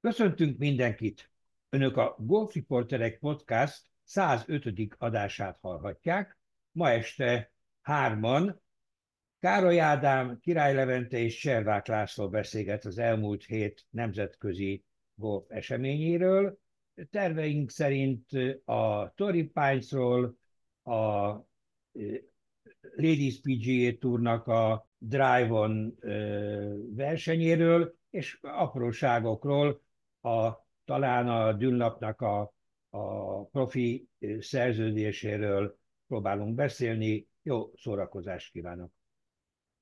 [0.00, 1.30] Köszöntünk mindenkit!
[1.68, 4.72] Önök a Golf Reporterek Podcast 105.
[4.98, 6.38] adását hallhatják.
[6.72, 8.60] Ma este hárman
[9.40, 14.84] Károly Ádám, Király Levente és Servák László beszélget az elmúlt hét nemzetközi
[15.14, 16.58] golf eseményéről.
[17.10, 18.30] Terveink szerint
[18.64, 20.38] a Tory Pines-ról,
[20.82, 21.28] a
[22.96, 25.98] Ladies PGA Tournak a Drive-on
[26.94, 29.86] versenyéről, és apróságokról,
[30.20, 32.52] a, talán a Dünlapnak a,
[32.90, 37.26] a profi szerződéséről próbálunk beszélni.
[37.42, 38.92] Jó szórakozást kívánok!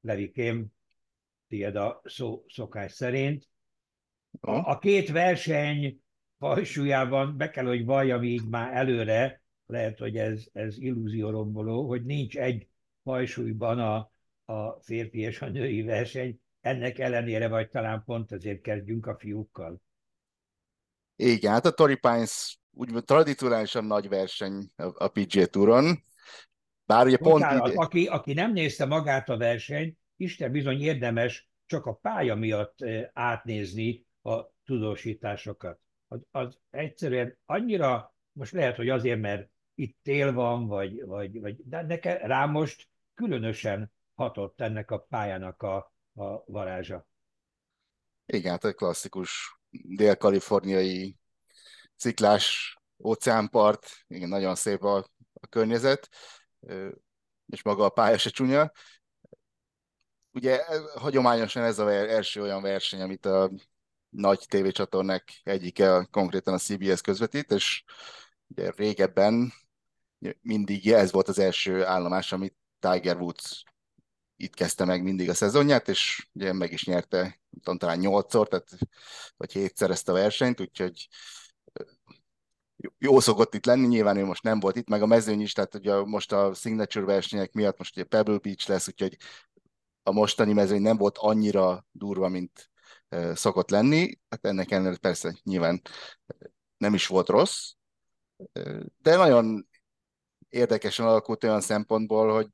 [0.01, 0.67] Levikém,
[1.49, 3.49] tiéd a szó szokás szerint.
[4.41, 6.01] A, a két verseny
[6.39, 12.37] fajsúlyában be kell, hogy valljam így már előre, lehet, hogy ez, ez illúzióromboló, hogy nincs
[12.37, 12.69] egy
[13.03, 14.11] fajsúlyban a,
[14.45, 19.81] a férfi és a női verseny, ennek ellenére, vagy talán pont ezért kezdjünk a fiúkkal.
[21.17, 26.03] Igen, hát a Tory Pines úgy tradicionálisan nagy verseny a, a PGA Touron,
[26.85, 27.81] bár ugye pont Bocsánat, ide...
[27.81, 33.09] aki, aki nem nézte magát a versenyt, Isten bizony érdemes csak a pálya miatt eh,
[33.13, 35.81] átnézni a tudósításokat.
[36.09, 41.57] Az, az egyszerűen annyira, most lehet, hogy azért, mert itt tél van, vagy, vagy, vagy
[41.65, 45.77] de nekem rá most különösen hatott ennek a pályának a,
[46.15, 47.07] a varázsa.
[48.27, 51.17] Igen, hát egy klasszikus dél-kaliforniai
[51.97, 54.97] ciklás óceánpart, igen, nagyon szép a,
[55.41, 56.09] a környezet,
[57.47, 58.73] és maga a pálya se csúnya.
[60.33, 63.51] Ugye hagyományosan ez az első olyan verseny, amit a
[64.09, 67.85] nagy tévécsatornák egyike konkrétan a CBS közvetít, és
[68.47, 69.53] ugye régebben
[70.41, 73.65] mindig ez volt az első állomás, amit Tiger Woods
[74.37, 78.69] itt kezdte meg mindig a szezonját, és ugye meg is nyerte tudom, talán nyolcszor, tehát,
[79.37, 81.09] vagy hétszer ezt a versenyt, úgyhogy
[82.99, 85.75] jó szokott itt lenni, nyilván ő most nem volt itt, meg a mezőny is, tehát
[85.75, 89.17] ugye most a signature versenyek miatt most ugye Pebble Beach lesz, úgyhogy
[90.03, 92.71] a mostani mezőny nem volt annyira durva, mint
[93.35, 95.83] szokott lenni, hát ennek ellenére persze nyilván
[96.77, 97.73] nem is volt rossz,
[98.99, 99.69] de nagyon
[100.49, 102.49] érdekesen alakult olyan szempontból, hogy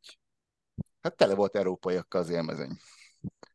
[1.02, 2.76] hát tele volt európaiakkal az élmezőny.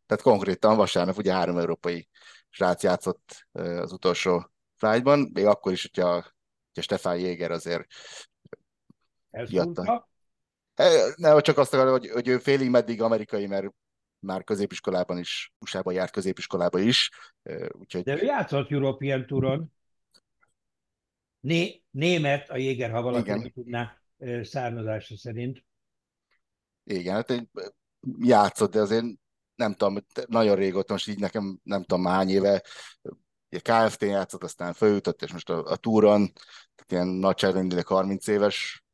[0.05, 2.07] Tehát konkrétan vasárnap ugye három európai
[2.49, 7.85] srác játszott az utolsó flight még akkor is, hogyha, hogyha Stefan Jéger azért
[9.45, 10.09] kiadta.
[11.15, 13.67] Ne, csak azt akarom, hogy, hogy ő félig meddig amerikai, mert
[14.19, 17.09] már középiskolában is, USA-ban járt középiskolában is.
[17.71, 18.03] Úgyhogy...
[18.03, 19.73] De ő játszott European Touron.
[21.39, 24.01] Né, német a Jéger, ha valaki tudná
[24.41, 25.65] származása szerint.
[26.89, 27.49] Igen, hát egy
[28.19, 29.05] játszott, de azért
[29.55, 32.63] nem tudom, nagyon régóta, most így nekem nem tudom hány éve,
[33.49, 36.31] ugye KFT játszott, aztán följutott, és most a, a túron,
[36.75, 38.85] tehát ilyen nagyságrendileg 30 éves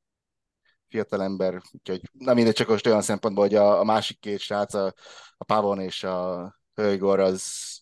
[0.88, 4.94] fiatalember, úgyhogy nem mindegy, csak most olyan szempontból, hogy a, a másik két srác, a,
[5.38, 7.74] a Pavon és a Hölgor, az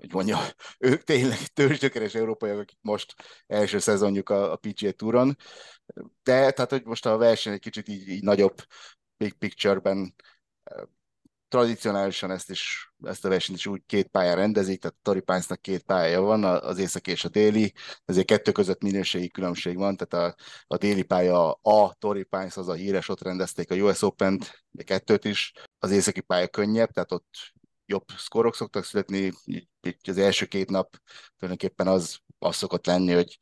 [0.00, 0.38] hogy mondja,
[0.78, 3.14] ők tényleg törzsgyökeres európaiak, akik most
[3.46, 5.36] első szezonjuk a, a PGA Touron,
[6.22, 8.56] de tehát, hogy most a verseny egy kicsit így, így nagyobb
[9.16, 10.14] big picture-ben
[11.54, 15.60] tradicionálisan ezt is, ezt a versenyt is úgy két pályán rendezik, tehát a Tory Pines-nak
[15.60, 17.72] két pályája van, az északi és a déli,
[18.04, 22.68] ezért kettő között minőségi különbség van, tehát a, a déli pálya a Tory Pines, az
[22.68, 27.12] a híres, ott rendezték a US Open-t, de kettőt is, az északi pálya könnyebb, tehát
[27.12, 27.52] ott
[27.86, 30.96] jobb szkorok szoktak születni, így az első két nap
[31.36, 33.38] tulajdonképpen az, az szokott lenni, hogy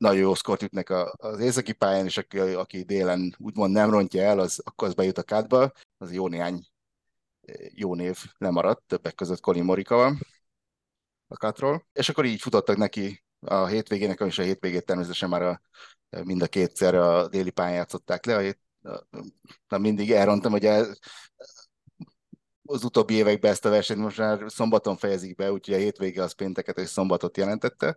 [0.00, 4.38] nagyon jó szkort ütnek az északi pályán, és aki, aki délen úgymond nem rontja el,
[4.38, 6.66] az akkor az bejut a kádba, az jó néhány
[7.74, 10.16] jó név lemaradt, többek között Colin Morikawa
[11.28, 15.60] a kátról, és akkor így futottak neki a hétvégének, és a hétvégét természetesen már a,
[16.24, 18.60] mind a kétszer a déli pályán játszották le, a hét,
[19.68, 20.94] na, mindig elrontam, hogy el,
[22.62, 26.32] az utóbbi években ezt a versenyt most már szombaton fejezik be, úgyhogy a hétvége az
[26.32, 27.96] pénteket és szombatot jelentette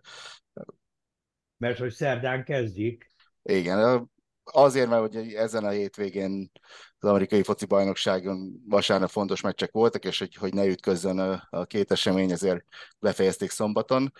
[1.63, 3.07] mert hogy szerdán kezdik.
[3.43, 4.09] Igen,
[4.43, 6.51] azért, mert hogy ezen a hétvégén
[6.99, 11.65] az amerikai foci bajnokságon vasárnap fontos meccsek voltak, és hogy, hogy ne ütközzön a, a
[11.65, 12.65] két esemény, ezért
[12.99, 14.13] befejezték szombaton.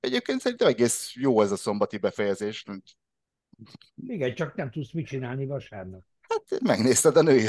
[0.00, 2.64] Egyébként szerintem egész jó ez a szombati befejezés.
[4.06, 6.02] Igen, csak nem tudsz mit csinálni vasárnap.
[6.20, 7.46] Hát megnézted a női.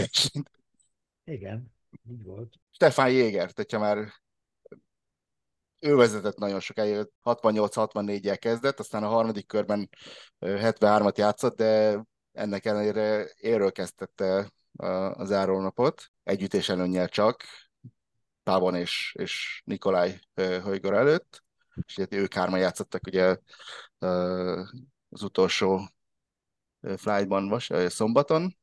[1.24, 1.74] Igen,
[2.10, 2.54] így volt.
[2.72, 4.14] Stefan Jégert, hogyha már
[5.86, 9.90] ő vezetett nagyon sokáig, 68-64-jel kezdett, aztán a harmadik körben
[10.40, 12.02] 73-at játszott, de
[12.32, 14.52] ennek ellenére érről kezdette
[15.14, 17.44] a zárónapot, együttés előnyel csak,
[18.44, 21.44] Pávon és, és Nikolaj Hölgör előtt,
[21.86, 23.38] és ugye ők hárman játszottak ugye
[25.10, 25.90] az utolsó
[26.96, 28.58] flightban vas, szombaton,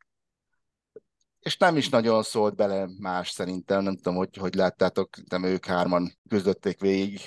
[1.42, 5.66] és nem is nagyon szólt bele más szerintem, nem tudom, hogy, hogy láttátok, nem ők
[5.66, 7.20] hárman küzdötték végig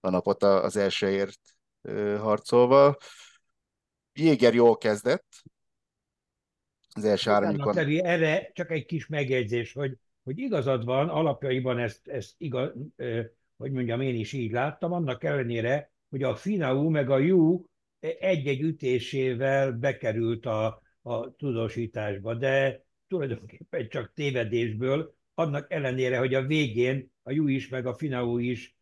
[0.00, 1.40] a napot az elsőért
[2.18, 2.96] harcolva.
[4.12, 5.26] Jéger jól kezdett,
[6.94, 7.60] az első három
[8.02, 12.72] Erre csak egy kis megjegyzés, hogy, hogy igazad van, alapjaiban ezt, ezt igaz,
[13.56, 17.64] hogy mondjam, én is így láttam, annak ellenére, hogy a Finau meg a Jú
[18.00, 27.12] egy-egy ütésével bekerült a, a tudósításba, de tulajdonképpen csak tévedésből, annak ellenére, hogy a végén
[27.22, 28.76] a Jú is, meg a Finau is,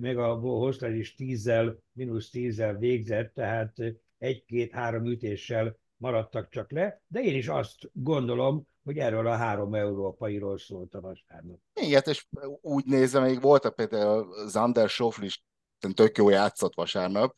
[0.00, 3.76] meg a Hoszler is tízzel, mínusz tízzel végzett, tehát
[4.18, 10.58] egy-két-három ütéssel maradtak csak le, de én is azt gondolom, hogy erről a három európairól
[10.58, 11.58] szólt a vasárnap.
[11.80, 12.26] Igen, és
[12.60, 15.44] úgy nézve, még voltak például Zander Schoffl is
[15.94, 17.36] tök jó játszott vasárnap,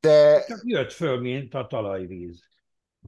[0.00, 0.44] de...
[0.46, 2.42] Csak jött föl, mint a talajvíz.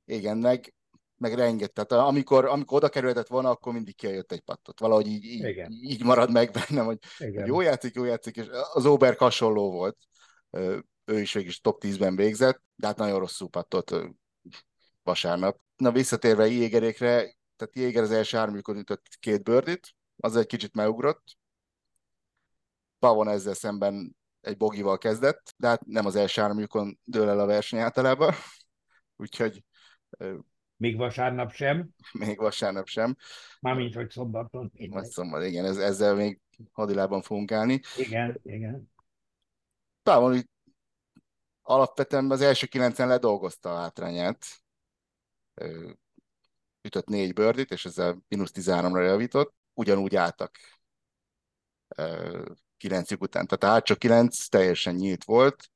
[0.04, 0.74] Igen, meg,
[1.20, 1.86] meg rengeteg.
[1.86, 4.80] Tehát amikor, amikor oda kerülhetett volna, akkor mindig kijött egy pattot.
[4.80, 8.86] Valahogy így, így, így marad meg bennem, hogy, hogy jó játszik, jó játszik, és az
[8.86, 9.96] Ober hasonló volt.
[11.04, 13.94] Ő is végig top 10-ben végzett, de hát nagyon rosszul pattot
[15.02, 15.60] vasárnap.
[15.76, 17.16] Na visszatérve Jégerékre,
[17.56, 21.22] tehát Jéger az első háromjukon ütött két bőrdit, az egy kicsit megugrott.
[22.98, 27.46] Pavon ezzel szemben egy bogival kezdett, de hát nem az első háromjukon dől el a
[27.46, 28.34] verseny általában.
[29.16, 29.64] Úgyhogy...
[30.80, 31.88] Még vasárnap sem?
[32.12, 33.16] Még vasárnap sem.
[33.60, 34.72] Mármint, hogy szombaton.
[34.88, 36.40] Vagy szombat, igen, ez, ezzel még
[36.72, 37.80] hadilában fogunk állni.
[37.96, 38.92] Igen, igen.
[40.02, 40.48] Pávon
[41.62, 44.46] alapvetően az első kilencen ledolgozta a hátrányát
[46.82, 50.58] ütött négy bőrdit, és ezzel mínusz 13-ra javított, ugyanúgy álltak
[52.76, 53.46] kilencük után.
[53.46, 55.70] Tehát a csak kilenc teljesen nyílt volt,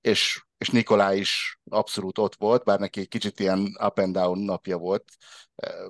[0.00, 4.38] és, és Nikolá is abszolút ott volt, bár neki egy kicsit ilyen up and down
[4.38, 5.04] napja volt,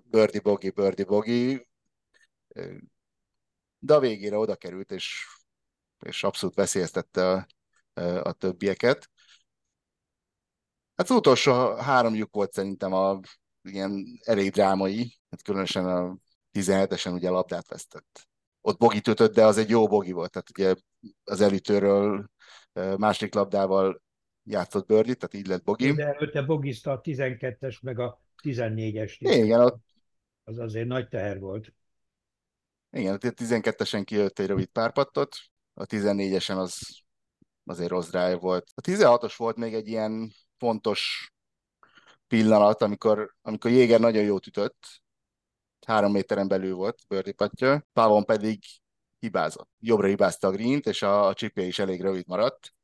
[0.04, 1.68] bördi bogi, bördi bogi,
[3.78, 5.26] de a végére oda került, és,
[5.98, 7.46] és abszolút veszélyeztette a,
[8.00, 9.10] a többieket.
[10.96, 13.20] Hát az utolsó három lyuk volt szerintem a
[13.62, 16.16] ilyen elég drámai, hát különösen a
[16.52, 18.28] 17-esen ugye labdát vesztett.
[18.60, 20.74] Ott bogi ütött, de az egy jó bogi volt, tehát ugye
[21.24, 22.30] az elütőről
[22.96, 24.02] másik labdával
[24.50, 25.92] játszott Bördi, tehát így lett bogi.
[25.92, 29.16] De előtte bogizta a 12-es meg a 14-es.
[29.18, 29.84] Igen, ott...
[30.44, 31.72] Az azért nagy teher volt.
[32.90, 35.36] Igen, a 12-esen kijött egy rövid párpattot,
[35.74, 37.02] a 14-esen az
[37.64, 38.70] azért rossz drive volt.
[38.74, 41.32] A 16-os volt még egy ilyen fontos
[42.26, 44.86] pillanat, amikor, amikor Jéger nagyon jót ütött,
[45.86, 48.58] három méteren belül volt bőrdipatja, Pávon pedig
[49.18, 49.70] hibázott.
[49.78, 52.74] Jobbra hibázta a green és a, a csipje is elég rövid maradt,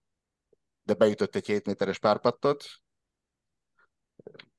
[0.85, 2.65] de beütött egy 7 méteres párpattot,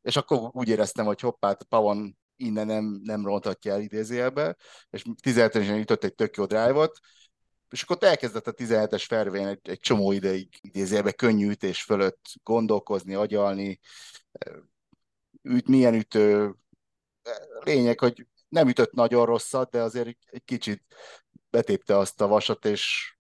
[0.02, 4.56] és akkor úgy éreztem, hogy hoppát, Pavon innen nem, nem ronthatja el idézőjelbe,
[4.90, 7.00] és 17-esen ütött egy tök jó drive-ot,
[7.70, 13.14] és akkor elkezdett a 17-es fervén egy, egy csomó ideig idézélbe könnyű ütés fölött gondolkozni,
[13.14, 13.80] agyalni,
[15.42, 16.56] üt, milyen ütő.
[17.60, 20.84] Lényeg, hogy nem ütött nagyon rosszat, de azért egy kicsit
[21.50, 23.16] betépte azt a vasat, és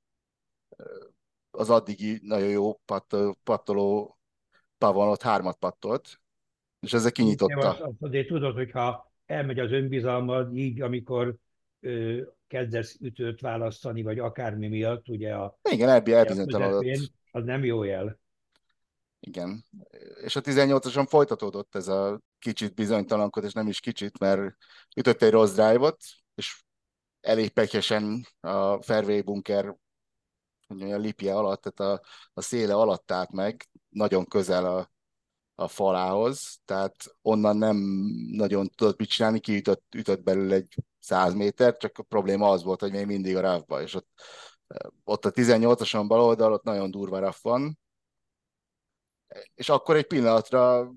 [1.57, 4.17] az addigi nagyon jó pat, pattoló
[4.77, 6.19] Pavon ott hármat pattolt,
[6.79, 7.69] és ezzel kinyitotta.
[7.69, 11.35] Azt azért tudod, hogyha elmegy az önbizalmad, így amikor
[12.47, 15.59] kezdesz ütőt választani, vagy akármi miatt, ugye a...
[15.71, 17.11] Igen, elbi elbizonytalanodott.
[17.31, 18.19] Az nem jó jel.
[19.19, 19.63] Igen.
[20.23, 24.55] És a 18-ason folytatódott ez a kicsit bizonytalankodás, nem is kicsit, mert
[24.95, 25.97] ütött egy rossz drive-ot,
[26.35, 26.63] és
[27.21, 29.75] elég pekesen a fairway bunker
[30.67, 34.91] a lipje alatt, tehát a, a széle alatt állt meg, nagyon közel a,
[35.55, 37.77] a falához, tehát onnan nem
[38.31, 42.79] nagyon tudott mit csinálni, kiütött ütött belőle egy 100 méter, csak a probléma az volt,
[42.79, 44.09] hogy még mindig a rávba, és ott,
[45.03, 47.79] ott a 18-ason bal oldal, ott nagyon durva raff van,
[49.55, 50.91] és akkor egy pillanatra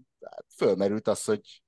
[0.56, 1.62] fölmerült az, hogy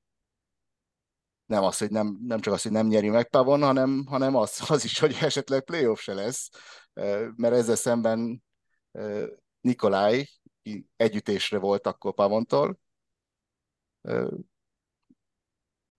[1.46, 4.62] nem az, hogy nem, nem csak az, hogy nem nyeri meg Pavon, hanem, hanem az,
[4.68, 6.50] az is, hogy esetleg playoff se lesz,
[7.36, 8.42] mert ezzel szemben
[9.60, 10.26] Nikolaj
[10.96, 12.78] együttésre volt akkor Pavontól,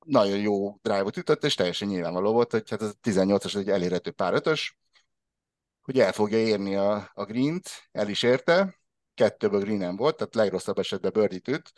[0.06, 4.12] nagyon jó drive-ot ütött, és teljesen nyilvánvaló volt, hogy hát ez a 18-as egy elérhető
[4.12, 4.78] pár ötös,
[5.82, 8.80] hogy el fogja érni a, a green-t, el is érte,
[9.14, 11.72] kettőből green volt, tehát legrosszabb esetben birdie üt,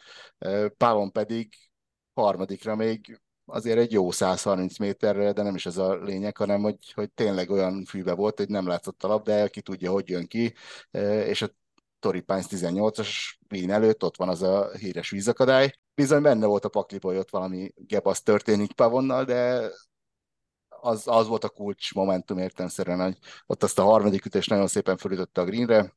[0.78, 1.54] Pávon pedig
[2.14, 6.92] harmadikra még azért egy jó 130 méterre, de nem is ez a lényeg, hanem hogy,
[6.94, 10.54] hogy tényleg olyan fűbe volt, hogy nem látszott a labda, ki tudja, hogy jön ki,
[11.26, 11.50] és a
[12.00, 13.10] Tori Pines 18-as
[13.48, 15.72] green előtt ott van az a híres vízakadály.
[15.96, 19.70] Bizony benne volt a pakliba, hogy ott valami gebasz történik Pavonnal, de
[20.68, 24.98] az, az volt a kulcs momentum értelmszerűen, hogy ott azt a harmadik ütést nagyon szépen
[24.98, 25.94] fölütötte a greenre.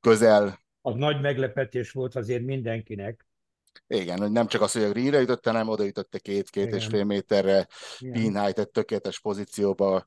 [0.00, 0.58] Közel.
[0.80, 3.26] Az nagy meglepetés volt azért mindenkinek.
[3.86, 7.04] Igen, hogy nem csak az, hogy a greenre ütötte, hanem oda ütötte két-két és fél
[7.04, 7.66] méterre,
[7.98, 10.04] Pinhajt egy tökéletes pozícióba,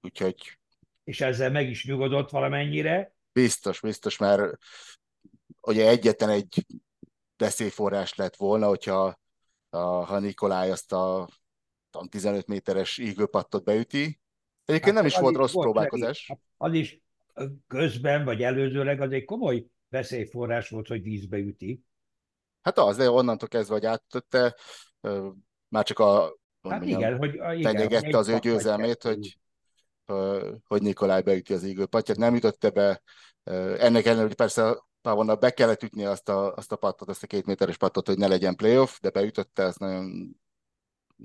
[0.00, 0.58] úgyhogy...
[1.04, 3.14] És ezzel meg is nyugodott valamennyire?
[3.32, 4.56] Biztos, biztos, mert
[5.60, 6.66] ugye egyetlen egy
[7.36, 9.18] veszélyforrás lett volna, hogyha
[9.70, 11.28] a, ha Nikolaj azt a
[12.08, 14.20] 15 méteres ígőpattot beüti.
[14.64, 16.26] Egyébként hát nem is volt rossz volt próbálkozás.
[16.28, 17.00] Hát az is
[17.66, 21.82] közben, vagy előzőleg az egy komoly veszélyforrás volt, hogy vízbe üti.
[22.64, 24.56] Hát az, de onnantól kezdve, hogy áttötte,
[25.68, 26.20] már csak a
[26.62, 29.38] hát mondjam, igen, hogy, fenyegette az ő győzelmét, hogy,
[30.66, 32.16] hogy Nikolaj beüti az ígőpatját.
[32.16, 33.02] Nem ütötte be,
[33.78, 37.26] ennek ellenére, hogy persze Pávonnak be kellett ütni azt a, azt a pattot, azt a
[37.26, 40.36] két méteres pattot, hogy ne legyen playoff, de beütötte, ez nagyon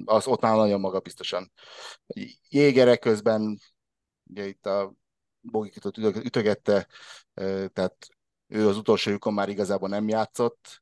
[0.06, 1.52] az ott már nagyon magabiztosan.
[2.50, 3.60] Jégerek közben,
[4.30, 4.94] ugye itt a
[5.42, 6.88] Bogikitot ütögette,
[7.74, 8.08] tehát
[8.48, 10.82] ő az utolsó lyukon már igazából nem játszott,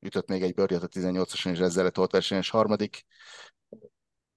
[0.00, 3.04] ütött még egy bőrjét a 18-ason, és ezzel lett volt versenyes harmadik.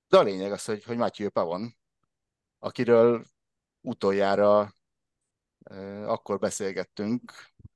[0.07, 1.77] De a lényeg az, hogy, hogy Matthew Pavon,
[2.59, 3.25] akiről
[3.81, 4.75] utoljára
[6.05, 7.31] akkor beszélgettünk,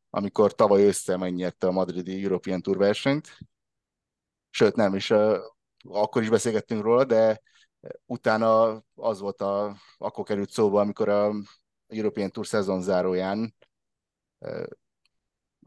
[0.09, 3.37] amikor tavaly össze megnyerte a madridi European Tour versenyt,
[4.49, 5.13] sőt nem is,
[5.83, 7.41] akkor is beszélgettünk róla, de
[8.05, 11.33] utána az volt a, akkor került szóba, amikor a
[11.87, 13.55] European Tour szezon záróján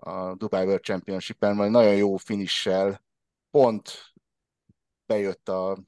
[0.01, 3.05] a Dubai World Championship-en majd nagyon jó finissel
[3.51, 4.13] pont
[5.07, 5.79] bejött a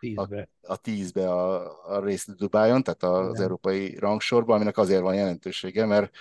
[0.00, 3.42] tízbe a, a, tízbe a, a részt Dubájon, tehát az Igen.
[3.42, 6.16] európai rangsorban, aminek azért van jelentősége, mert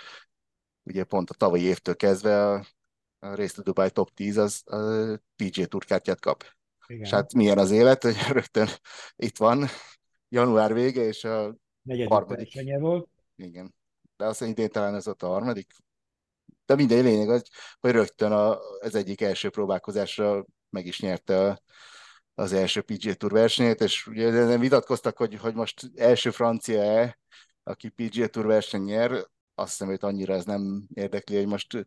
[0.83, 2.65] ugye pont a tavalyi évtől kezdve a,
[3.19, 6.43] a részt Dubai top 10 az a PG Tour kártyát kap.
[6.87, 7.01] Igen.
[7.01, 8.67] És hát milyen az élet, hogy rögtön
[9.15, 9.65] itt van,
[10.29, 12.79] január vége, és a Negyedik harmadik.
[12.79, 13.09] volt.
[13.35, 13.75] Igen.
[14.17, 15.71] De azt idén talán ez ott a harmadik.
[16.67, 17.43] De minden lényeg az,
[17.79, 21.61] hogy rögtön a, az egyik első próbálkozásra meg is nyerte a,
[22.35, 27.19] az első PGA Tour versenyét, és ugye nem vitatkoztak, hogy, hogy most első francia-e,
[27.63, 29.11] aki PGA Tour verseny nyer,
[29.55, 31.85] azt hiszem, hogy annyira ez nem érdekli, hogy most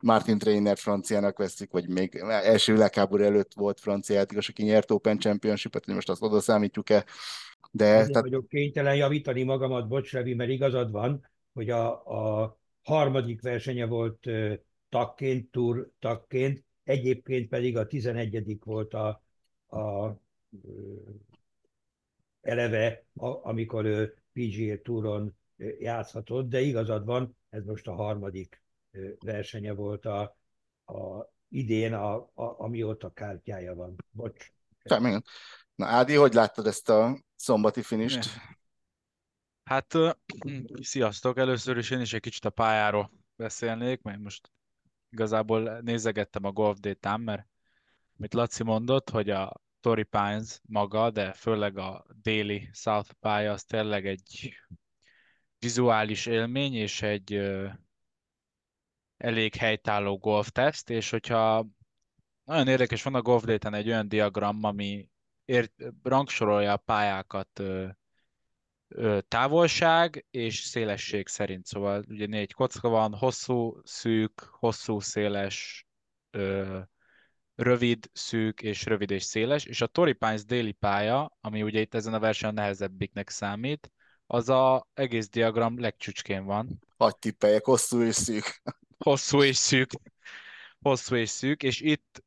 [0.00, 5.18] Martin Trainer franciának veszik, vagy még első világháború előtt volt francia játékos, aki nyert Open
[5.18, 7.04] Championship-et, hogy most azt oda számítjuk-e.
[7.70, 8.22] De, Azért tehát...
[8.22, 12.56] vagyok kénytelen javítani magamat, bocs, Revi, mert igazad van, hogy a, a
[12.88, 14.28] harmadik versenye volt
[14.88, 19.22] takként, tour takként, egyébként pedig a 11 volt a,
[19.66, 20.16] a
[22.40, 25.36] eleve, a, amikor ő PGA Touron
[25.78, 28.62] játszhatott, de igazad van, ez most a harmadik
[29.18, 30.36] versenye volt a,
[30.86, 33.96] a idén, a, a, amióta kártyája van.
[34.10, 34.52] Bocs.
[34.84, 35.20] Semmi.
[35.74, 38.30] Na Ádi, hogy láttad ezt a szombati finist?
[39.68, 39.94] Hát,
[40.80, 41.38] sziasztok!
[41.38, 44.52] Először is én is egy kicsit a pályáról beszélnék, mert most
[45.10, 47.46] igazából nézegettem a Golf Data-n, mert
[48.18, 53.64] amit Laci mondott, hogy a Torrey Pines maga, de főleg a déli South pálya az
[53.64, 54.54] tényleg egy
[55.58, 57.34] vizuális élmény, és egy
[59.16, 61.66] elég helytálló golfteszt, és hogyha
[62.44, 65.10] nagyon érdekes, van a golf egy olyan diagram, ami
[65.44, 65.72] ért,
[66.02, 67.88] rangsorolja a pályákat ö,
[69.28, 71.66] távolság és szélesség szerint.
[71.66, 75.86] Szóval ugye négy kocka van, hosszú, szűk, hosszú, széles,
[76.30, 76.78] ö,
[77.54, 81.94] rövid, szűk és rövid és széles, és a Torrey Pines déli pálya, ami ugye itt
[81.94, 83.92] ezen a versenyen nehezebbiknek számít,
[84.26, 86.80] az a egész diagram legcsücskén van.
[86.96, 88.62] Hagy tippeljek, hosszú és szűk.
[88.98, 89.90] Hosszú és szűk.
[90.80, 92.22] Hosszú és szűk, és itt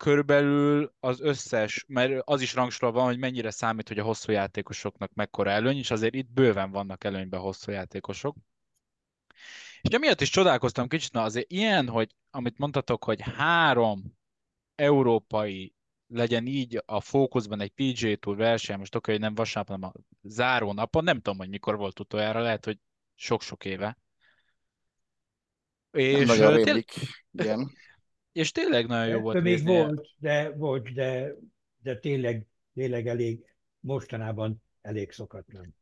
[0.00, 5.14] körülbelül az összes, mert az is rangsorolva van, hogy mennyire számít, hogy a hosszú játékosoknak
[5.14, 8.36] mekkora előny, és azért itt bőven vannak előnyben hosszú játékosok.
[9.80, 14.18] És emiatt is csodálkoztam kicsit, na azért ilyen, hogy amit mondtatok, hogy három
[14.74, 15.74] európai
[16.06, 20.00] legyen így a fókuszban egy PGA Tour verseny, most oké, hogy nem vasárnap, hanem a
[20.22, 22.78] záró napon, nem tudom, hogy mikor volt utoljára, lehet, hogy
[23.14, 23.98] sok-sok éve.
[25.90, 26.92] És nagyon rémlik,
[27.32, 27.70] igen.
[28.32, 29.42] És tényleg nagyon jó volt.
[29.42, 31.34] Még volt, de, volt, de,
[31.82, 33.44] de tényleg, tényleg elég,
[33.80, 35.74] mostanában elég szokatlan.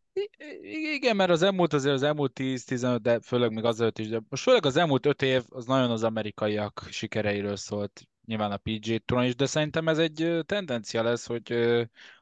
[0.93, 4.43] Igen, mert az elmúlt azért az elmúlt 10-15, de főleg még azelőtt is, de most
[4.43, 9.27] főleg az elmúlt 5 év az nagyon az amerikaiak sikereiről szólt, nyilván a PG Touron
[9.27, 11.53] is, de szerintem ez egy tendencia lesz, hogy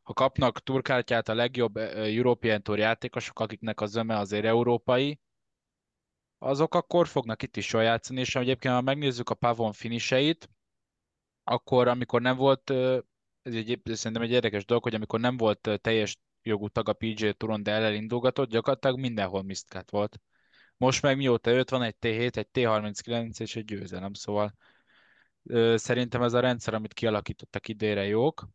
[0.03, 5.21] ha kapnak turkártyát a legjobb European Tour játékosok, akiknek az öme azért európai,
[6.39, 10.51] azok akkor fognak itt is jól játszani, és egyébként ha megnézzük a Pavon finiseit,
[11.45, 12.71] akkor amikor nem volt,
[13.43, 17.29] ez egy, szerintem egy érdekes dolog, hogy amikor nem volt teljes jogú tag a PJ
[17.31, 20.21] Touron, de elindulgatott, gyakorlatilag mindenhol misztkát volt.
[20.77, 24.55] Most meg mióta jött, van egy T7, egy T39 és egy győzelem, szóval
[25.75, 28.49] szerintem ez a rendszer, amit kialakítottak idére jók,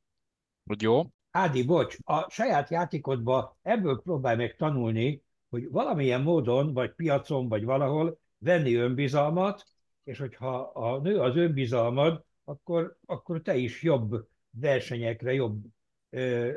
[0.66, 1.04] hogy jó.
[1.32, 7.64] Ádi, bocs, a saját játékodba ebből próbálj meg tanulni, hogy valamilyen módon, vagy piacon, vagy
[7.64, 9.64] valahol venni önbizalmat,
[10.04, 15.64] és hogyha a nő az önbizalmad, akkor, akkor te is jobb versenyekre, jobb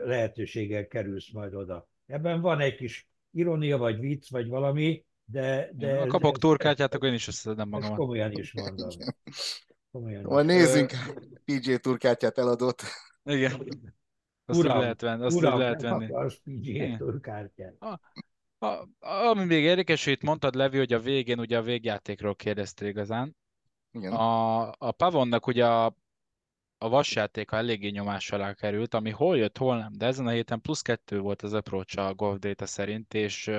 [0.04, 1.88] lehetőséggel kerülsz majd oda.
[2.06, 5.70] Ebben van egy kis ironia, vagy vicc, vagy valami, de...
[5.72, 7.88] de ha kapok turkátját, akkor én is összedem magam.
[7.88, 8.88] Ezt komolyan is mondom.
[9.92, 10.92] Komolyan Majd nézzünk
[11.44, 12.82] PJ turkátját eladott.
[13.24, 13.66] Igen.
[14.44, 15.24] Azt uram, lehet venni.
[15.24, 16.12] Azt uram, lehet venni.
[16.44, 17.74] PJ turkártyát.
[18.64, 18.88] A,
[19.28, 23.36] ami még érdekes, hogy itt mondtad, Levi, hogy a végén ugye a végjátékról kérdeztél igazán.
[23.92, 24.12] Igen.
[24.12, 25.96] A, a Pavonnak ugye a
[26.78, 30.60] a vasjátéka eléggé nyomás alá került, ami hol jött, hol nem, de ezen a héten
[30.60, 33.50] plusz kettő volt az approach a Golf Data szerint, és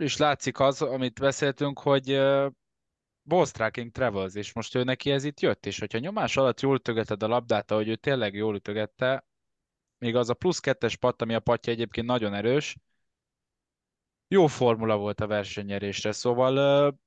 [0.00, 2.06] és látszik az, amit beszéltünk, hogy
[3.22, 6.76] ball striking travels, és most ő neki ez itt jött, és hogyha nyomás alatt jól
[6.76, 9.26] ütögeted a labdát, ahogy ő tényleg jól ütögette,
[9.98, 12.76] még az a plusz kettes patt, ami a patja egyébként nagyon erős,
[14.28, 16.98] jó formula volt a versenyerésre, szóval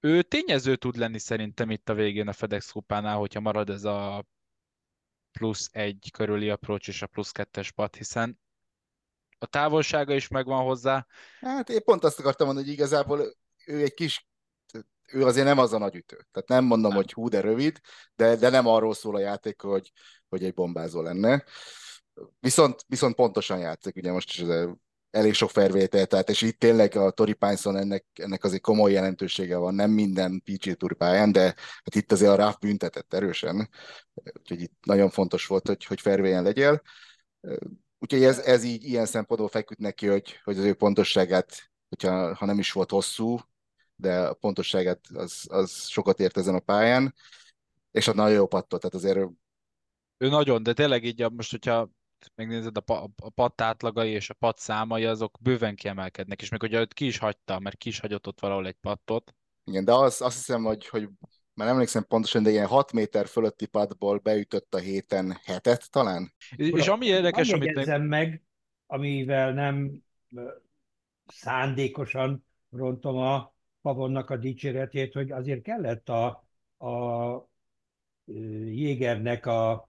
[0.00, 4.24] ő tényező tud lenni szerintem itt a végén a FedEx kupánál, hogyha marad ez a
[5.32, 8.40] plusz egy körüli approach és a plusz kettes pat, hiszen
[9.38, 11.06] a távolsága is megvan hozzá.
[11.40, 13.34] Hát én pont azt akartam mondani, hogy igazából
[13.66, 14.26] ő egy kis
[15.12, 16.26] ő azért nem az a nagy ütő.
[16.32, 17.00] Tehát nem mondom, nem.
[17.00, 17.80] hogy hú, de rövid,
[18.16, 19.92] de, de nem arról szól a játék, hogy,
[20.28, 21.44] hogy egy bombázó lenne.
[22.40, 24.68] Viszont, viszont pontosan játszik, ugye most is ez
[25.10, 29.56] elég sok felvétel, tehát és itt tényleg a Tori Pinson ennek, ennek azért komoly jelentősége
[29.56, 31.42] van, nem minden PG Tour pályán, de
[31.84, 33.68] hát itt azért a RAF büntetett erősen,
[34.38, 36.82] úgyhogy itt nagyon fontos volt, hogy, hogy fairwayen legyél.
[37.98, 42.46] Úgyhogy ez, ez így ilyen szempontból feküdt neki, hogy, hogy az ő pontosságát, hogyha ha
[42.46, 43.38] nem is volt hosszú,
[43.96, 47.14] de a pontosságát az, az sokat ért ezen a pályán,
[47.90, 49.30] és a nagyon jó pattot, tehát azért
[50.18, 51.90] ő nagyon, de tényleg így most, hogyha
[52.34, 56.60] megnézed, a, pa, a patt átlagai és a patt számai, azok bőven kiemelkednek, és még
[56.60, 59.34] hogyha őt ki is hagyta, mert ki is hagyott ott valahol egy pattot.
[59.64, 61.08] Igen, de az, azt hiszem, hogy, hogy
[61.54, 66.32] már emlékszem pontosan, de ilyen 6 méter fölötti padból beütött a héten hetet talán.
[66.56, 68.06] És, és ami érdekes, amit meg...
[68.06, 68.42] meg,
[68.86, 70.02] amivel nem
[71.26, 73.54] szándékosan rontom a
[73.86, 76.26] Pavonnak a dicséretét, hogy azért kellett a,
[76.86, 77.48] a
[78.64, 79.88] Jégernek a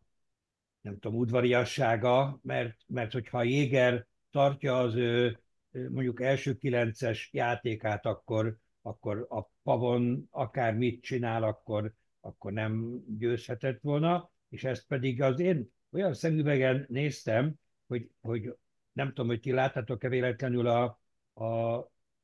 [0.81, 5.39] nem tudom, udvariassága, mert, mert hogyha Jéger tartja az ő
[5.71, 13.81] mondjuk első kilences játékát, akkor, akkor a Pavon akár mit csinál, akkor, akkor nem győzhetett
[13.81, 17.53] volna, és ezt pedig az én olyan szemüvegen néztem,
[17.87, 18.55] hogy, hogy
[18.93, 20.99] nem tudom, hogy ti láthatok-e véletlenül a,
[21.43, 21.79] a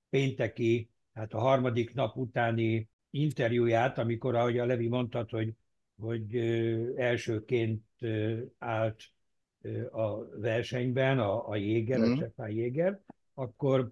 [0.10, 5.54] pénteki, hát a harmadik nap utáni interjúját, amikor, ahogy a Levi mondtad, hogy
[6.04, 6.38] hogy
[6.96, 7.84] elsőként
[8.58, 9.02] állt
[9.92, 12.12] a versenyben a, a Jéger, mm.
[12.12, 13.00] a Stefan Jéger,
[13.34, 13.92] akkor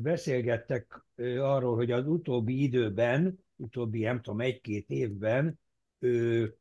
[0.00, 1.04] beszélgettek
[1.38, 5.60] arról, hogy az utóbbi időben, utóbbi nem tudom, egy-két évben
[5.98, 6.54] ő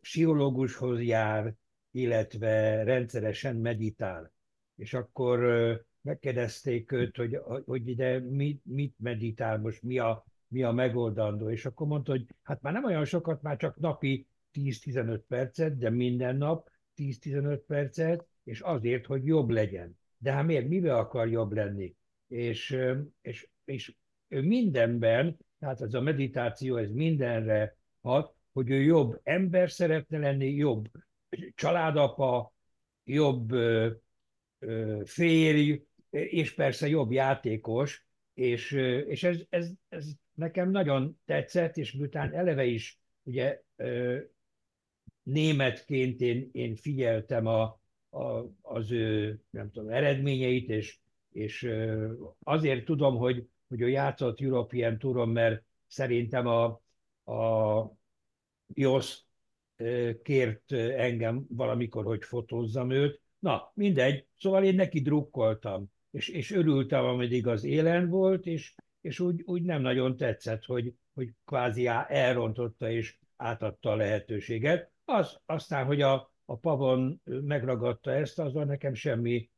[0.00, 1.54] pszichológushoz jár,
[1.90, 4.32] illetve rendszeresen meditál.
[4.76, 5.38] És akkor
[6.02, 11.50] megkérdezték őt, hogy, hogy ide mit, mit meditál most, mi a mi a megoldandó.
[11.50, 15.90] És akkor mondta, hogy hát már nem olyan sokat, már csak napi 10-15 percet, de
[15.90, 19.98] minden nap 10-15 percet, és azért, hogy jobb legyen.
[20.18, 21.94] De hát miért, mivel akar jobb lenni?
[22.28, 22.78] És,
[23.22, 23.94] és, és
[24.28, 30.50] ő mindenben, tehát ez a meditáció, ez mindenre hat, hogy ő jobb ember szeretne lenni,
[30.50, 30.90] jobb
[31.54, 32.52] családapa,
[33.04, 33.52] jobb
[35.04, 35.82] férj,
[36.12, 38.70] és persze jobb játékos, és,
[39.08, 43.62] és ez, ez, ez nekem nagyon tetszett, és miután eleve is ugye
[45.22, 50.98] németként én, én figyeltem a, a, az ő nem tudom, eredményeit, és,
[51.32, 51.70] és
[52.42, 56.64] azért tudom, hogy, hogy ő játszott European Touron, mert szerintem a,
[57.32, 57.92] a
[58.74, 59.24] JOS
[60.22, 64.26] kért engem valamikor, hogy fotózzam őt, Na, mindegy.
[64.38, 69.62] Szóval én neki drukkoltam, és, és örültem, ameddig az élen volt, és, és úgy, úgy
[69.62, 74.90] nem nagyon tetszett, hogy, hogy kvázi elrontotta és átadta a lehetőséget.
[75.04, 79.50] Az, aztán, hogy a, a pavon megragadta ezt, azon nekem semmi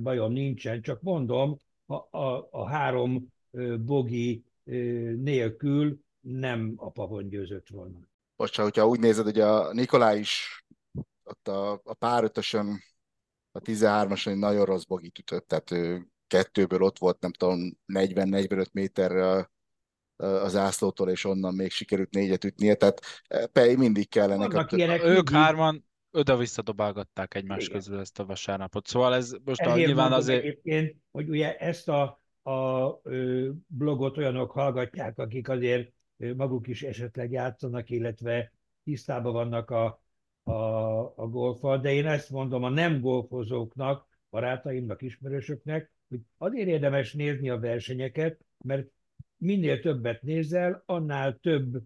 [0.00, 3.32] bajom nincsen, csak mondom, a, a, a három
[3.78, 4.44] bogi
[5.16, 7.98] nélkül nem a pavon győzött volna.
[8.36, 10.64] Most, hogyha úgy nézed, hogy a Nikolá is
[11.24, 12.78] ott a, a párötösön,
[13.56, 19.50] a 13-ason nagyon rossz bogit ütött, tehát ő kettőből ott volt, nem tudom, 40-45 méterre
[20.16, 23.00] az ászlótól, és onnan még sikerült négyet ütnie, tehát
[23.52, 24.46] Pej mindig kellene.
[24.46, 27.76] Vannak ilyenek, ők hárman oda-vissza dobálgatták egymás Igen.
[27.76, 28.86] közül ezt a vasárnapot.
[28.86, 30.42] Szóval ez most a, nyilván azért...
[30.42, 32.88] Egyébként, hogy ugye ezt a, a
[33.66, 35.92] blogot olyanok hallgatják, akik azért
[36.36, 38.52] maguk is esetleg játszanak, illetve
[38.84, 40.02] tisztában vannak a,
[40.44, 47.12] a, a golfal, de én ezt mondom a nem golfozóknak, barátaimnak, ismerősöknek, hogy azért érdemes
[47.12, 48.86] nézni a versenyeket, mert
[49.36, 51.82] minél többet nézel, annál több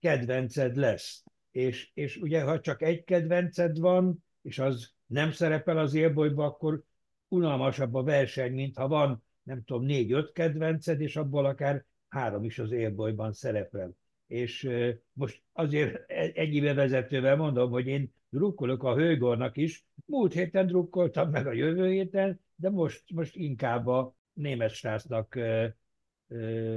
[0.00, 1.24] kedvenced lesz.
[1.50, 6.84] És, és ugye, ha csak egy kedvenced van, és az nem szerepel az élbolyba, akkor
[7.28, 12.58] unalmasabb a verseny, mint ha van, nem tudom, négy-öt kedvenced, és abból akár három is
[12.58, 13.96] az élbolyban szerepel.
[14.32, 14.70] És
[15.12, 19.86] most azért e, egyébe vezetővel mondom, hogy én drukkolok a Hőgornak is.
[20.06, 25.38] Múlt héten drukkoltam meg a jövő héten, de most, most inkább a német srácnak,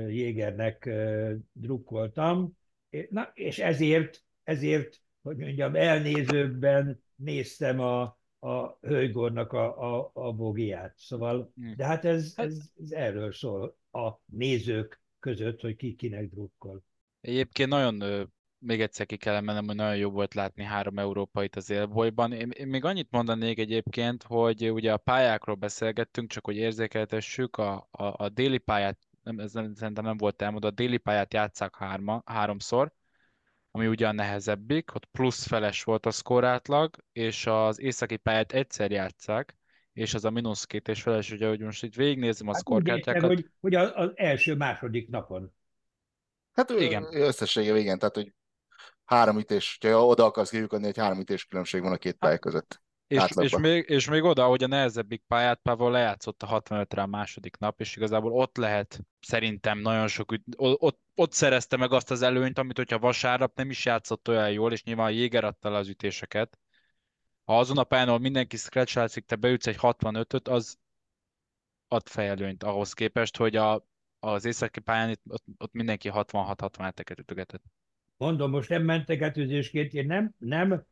[0.08, 0.90] Jégernek
[1.52, 2.58] drukkoltam.
[3.10, 8.02] Na, és ezért, ezért, hogy mondjam, elnézőbben néztem a,
[8.40, 10.94] a Hőgornak a, a, a bogiát.
[10.98, 11.72] Szóval, hm.
[11.76, 16.84] de hát ez, hát- ez, ez erről szól a nézők között, hogy ki kinek drukkol.
[17.26, 18.28] Egyébként nagyon
[18.60, 22.32] még egyszer ki kell mennem, hogy nagyon jó volt látni három európait az élbolyban.
[22.32, 27.88] Én, én még annyit mondanék egyébként, hogy ugye a pályákról beszélgettünk, csak hogy érzékeltessük, a,
[27.92, 31.76] a, a déli pályát, nem, ez nem, szerintem nem volt elmondva, a déli pályát játszák
[31.76, 32.92] hárma, háromszor,
[33.72, 39.56] ami ugyan nehezebbik, ott plusz feles volt a szkorátlag, és az északi pályát egyszer játszák,
[39.94, 43.26] és az a mínusz két és feles, ugye, hogy most itt végignézem a hát szkorkártyákat.
[43.26, 45.54] hogy, hogy az első-második napon.
[46.56, 47.08] Hát igen.
[47.12, 48.34] összességében igen, tehát hogy
[49.06, 52.84] három ütés, ha oda akarsz kiukadni, hogy három ütés különbség van a két pálya között.
[53.08, 57.06] És, és, még, és még oda, hogy a nehezebbik pályát Pavel lejátszott a 65-re a
[57.06, 60.44] második nap, és igazából ott lehet szerintem nagyon sok, üt...
[60.58, 64.72] ott, ott szerezte meg azt az előnyt, amit hogyha vasárnap nem is játszott olyan jól,
[64.72, 66.60] és nyilván Jéger adta le az ütéseket.
[67.44, 70.78] Ha azon a pályán, ahol mindenki scratch te beütsz egy 65-öt, az
[71.88, 73.88] ad fejelőnyt ahhoz képest, hogy a,
[74.26, 77.64] az északi pályán itt, ott, ott mindenki 66-67-eket ütögetett.
[78.18, 80.86] Mondom, most nem mentegetőzésként, én nem, nem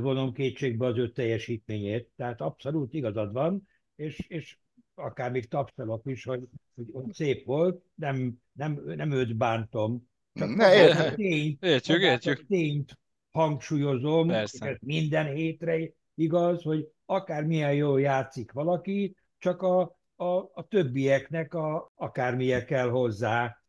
[0.00, 4.56] vonom kétségbe az ő teljesítményét, tehát abszolút igazad van, és, és
[4.94, 6.48] akár még tapsolok is, hogy,
[6.92, 10.08] hogy, szép volt, nem, nem, nem őt bántom.
[10.34, 12.46] Csak ne, értjük, tényt, értjük, értjük.
[12.46, 12.98] tényt
[13.30, 20.66] hangsúlyozom, ez minden hétre igaz, hogy akár milyen jól játszik valaki, csak a, a, a
[20.68, 23.62] többieknek a, akármilyen kell hozzá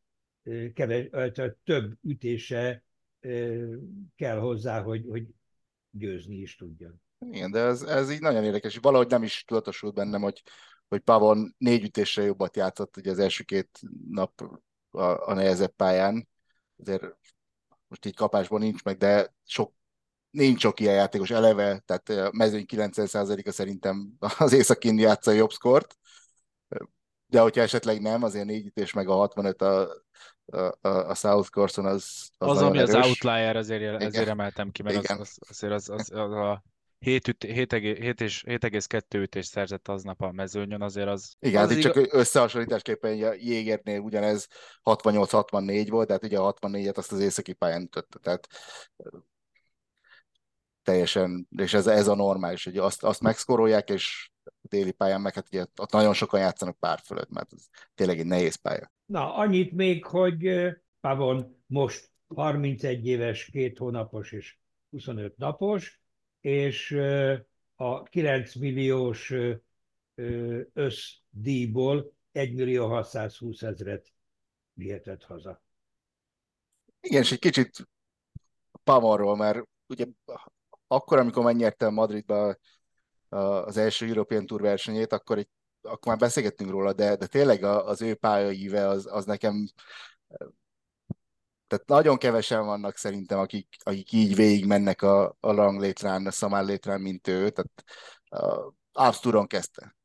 [0.74, 1.10] keves,
[1.64, 2.84] több ütése
[4.16, 5.28] kell hozzá, hogy, hogy
[5.92, 7.02] győzni is tudjon.
[7.20, 10.44] Igen, de ez, ez így nagyon érdekes, valahogy nem is tudatosult bennem, hogy,
[10.88, 13.80] hogy Pavon négy ütésre jobbat játszott ugye az első két
[14.10, 14.42] nap
[14.90, 16.28] a, a nehezebb pályán.
[16.78, 17.04] Azért
[17.88, 19.74] most így kapásban nincs meg, de sok
[20.30, 25.98] nincs sok ilyen játékos eleve, tehát a mezőny 90%-a szerintem az északin játsza jobb szkort,
[27.30, 29.90] de hogyha esetleg nem, azért négy ütés meg a 65 a,
[30.46, 32.94] a, a South Corson az Az, az ami erős.
[32.94, 35.20] az outlier, ezért, ezért emeltem ki, mert Igen.
[35.20, 36.64] az, az, azért az, az, az a
[37.06, 41.36] 7,2 ütés szerzett aznap a mezőnyön, azért az...
[41.40, 41.94] Igen, az hát igaz...
[41.94, 44.48] csak összehasonlításképpen a Jégernél ugyanez
[44.84, 48.48] 68-64 volt, tehát ugye a 64-et azt az északi pályán ütötte, tehát
[50.84, 54.32] teljesen, és ez, ez a normális, hogy azt, azt megszkorolják, és
[54.68, 58.26] déli pályán meg hát ugye ott nagyon sokan játszanak pár fölött, mert ez tényleg egy
[58.26, 58.92] nehéz pálya.
[59.06, 60.50] Na, annyit még, hogy
[61.00, 64.58] Pavon most 31 éves, két hónapos és
[64.90, 66.02] 25 napos,
[66.42, 66.92] és
[67.76, 69.34] a 9 milliós
[70.74, 74.14] összdíjból 1 millió 620 ezret
[74.74, 75.64] vihetett haza.
[77.02, 77.90] Igen, és egy kicsit
[78.84, 80.06] Pavonról, mert ugye
[80.88, 82.58] akkor, amikor megnyerte Madridba
[83.30, 85.50] az első European Tour versenyét, akkor, egy,
[85.82, 89.68] akkor már beszélgettünk róla, de, de tényleg az ő pályaíve az, az nekem
[91.68, 97.02] Tehát nagyon kevesen vannak szerintem, akik, akik így végig mennek a, a ranglétrán, a szamárlétrán,
[97.02, 97.50] mint ő.
[97.50, 97.84] Tehát
[98.94, 99.96] uh, túron kezdte.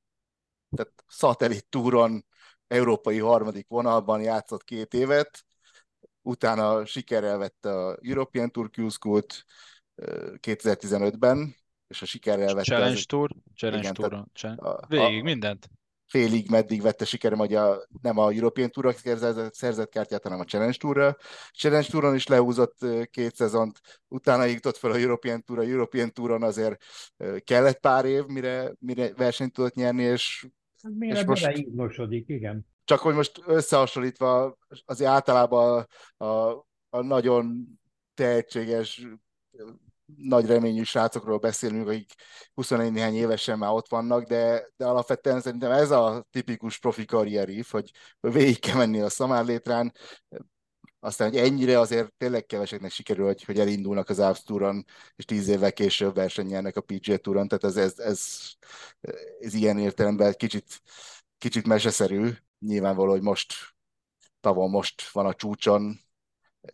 [0.77, 2.25] Tehát szatellit túron,
[2.67, 5.45] európai harmadik vonalban játszott két évet,
[6.23, 9.45] utána sikerrel vette a European Tour Q-School-t
[10.41, 11.57] 2015-ben,
[11.93, 12.75] és a sikerrel vette...
[12.75, 13.05] Challenge az...
[13.07, 13.31] Tour?
[13.55, 14.25] Challenge igen, Tour.
[14.89, 15.71] Végig a, mindent?
[16.07, 20.45] Félig meddig vette sikerem, hogy a, nem a European Tour-ra szerzett, szerzett kártyát, hanem a
[20.45, 21.17] Challenge Tour-ra.
[21.53, 26.43] Challenge Touron is lehúzott két szezont, utána jutott fel a European Tour, a European Touron
[26.43, 26.85] azért
[27.45, 30.47] kellett pár év, mire, mire versenyt tudott nyerni, és
[30.89, 31.47] Mire és most,
[32.09, 32.67] igen.
[32.85, 37.67] Csak hogy most összehasonlítva, azért általában a, a, a nagyon
[38.15, 39.07] tehetséges,
[40.17, 42.13] nagy reményű srácokról beszélünk, akik
[42.55, 47.67] 21 néhány évesen már ott vannak, de, de alapvetően szerintem ez a tipikus profi karrierív,
[47.71, 49.93] hogy végig kell menni a szamárlétrán,
[51.05, 54.85] aztán, hogy ennyire azért tényleg keveseknek sikerül, hogy, hogy elindulnak az Alps Touron,
[55.17, 58.29] és tíz évvel később versenyelnek a PGA Touron, tehát ez, ez, ez,
[59.41, 60.83] ez ilyen értelemben kicsit,
[61.39, 62.31] kicsit meseszerű.
[62.59, 63.55] Nyilvánvaló, hogy most
[64.41, 66.01] tavon most van a csúcson,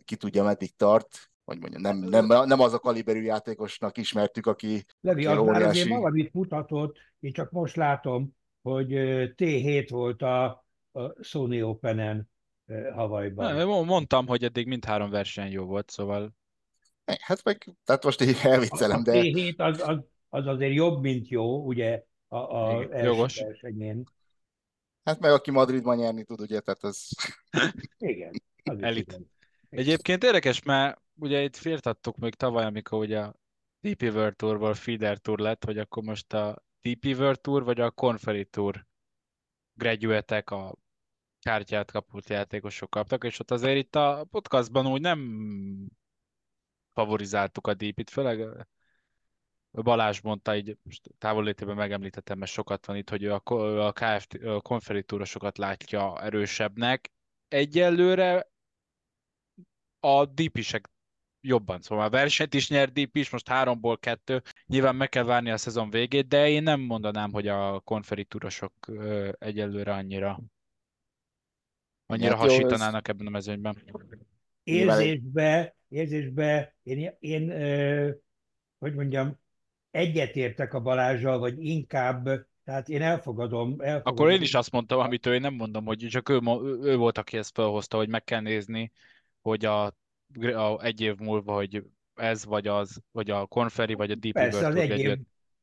[0.05, 4.85] ki tudja meddig tart, hogy mondjam, nem, nem, nem az a kaliberű játékosnak ismertük, aki
[5.01, 5.59] Levi, az óriási...
[5.59, 8.87] már azért valamit mutatott, én csak most látom, hogy
[9.35, 10.45] T7 volt a,
[10.91, 12.29] a Sony Open-en
[12.93, 13.55] Havajban.
[13.55, 16.37] Nem, mondtam, hogy eddig mindhárom verseny jó volt, szóval...
[17.19, 19.11] Hát meg, tehát most így elviccelem, de...
[19.11, 19.97] A T7 az, az,
[20.29, 23.39] az azért jobb, mint jó, ugye, a, a Igen, első jogos.
[23.39, 24.03] versenyén.
[25.03, 27.09] Hát meg aki Madridban nyerni tud, ugye, tehát az...
[27.97, 28.31] Igen.
[28.63, 29.11] Az Elit.
[29.11, 29.37] Igen.
[29.69, 33.35] Egyébként érdekes, mert ugye itt firtattuk még tavaly, amikor ugye a
[33.81, 37.91] DP World Tourból Feeder Tour lett, hogy akkor most a DP World Tour vagy a
[37.91, 38.85] Conferi Tour
[39.73, 40.75] graduate a
[41.39, 45.89] kártyát kapott játékosok kaptak, és ott azért itt a podcastban úgy nem
[46.93, 48.67] favorizáltuk a DP-t, főleg
[49.71, 53.41] Balázs mondta, így most távollétében megemlítettem, mert sokat van itt, hogy a,
[53.85, 57.11] a KFT a konferitúrosokat látja erősebbnek.
[57.47, 58.51] Egyelőre
[59.99, 60.89] a DP-sek
[61.41, 65.51] jobban, szóval a versenyt is nyert DP is, most háromból kettő, nyilván meg kell várni
[65.51, 68.73] a szezon végét, de én nem mondanám, hogy a konferitúrosok
[69.39, 70.39] egyelőre annyira
[72.05, 73.15] annyira hát hasítanának jó, ez...
[73.15, 73.77] ebben a mezőnyben.
[74.63, 78.09] Érzésbe, érzésbe én, én ö,
[78.79, 79.39] hogy mondjam,
[79.91, 84.01] egyetértek a Balázsjal, vagy inkább, tehát én elfogadom, elfogadom.
[84.03, 86.39] Akkor én is azt mondtam, amit ő, én nem mondom, hogy csak ő,
[86.81, 88.91] ő volt, aki ezt felhozta, hogy meg kell nézni,
[89.41, 89.85] hogy a,
[90.53, 91.83] a egy év múlva, hogy
[92.15, 95.17] ez vagy az, vagy a Conferi, vagy a DP Persze, az egy év,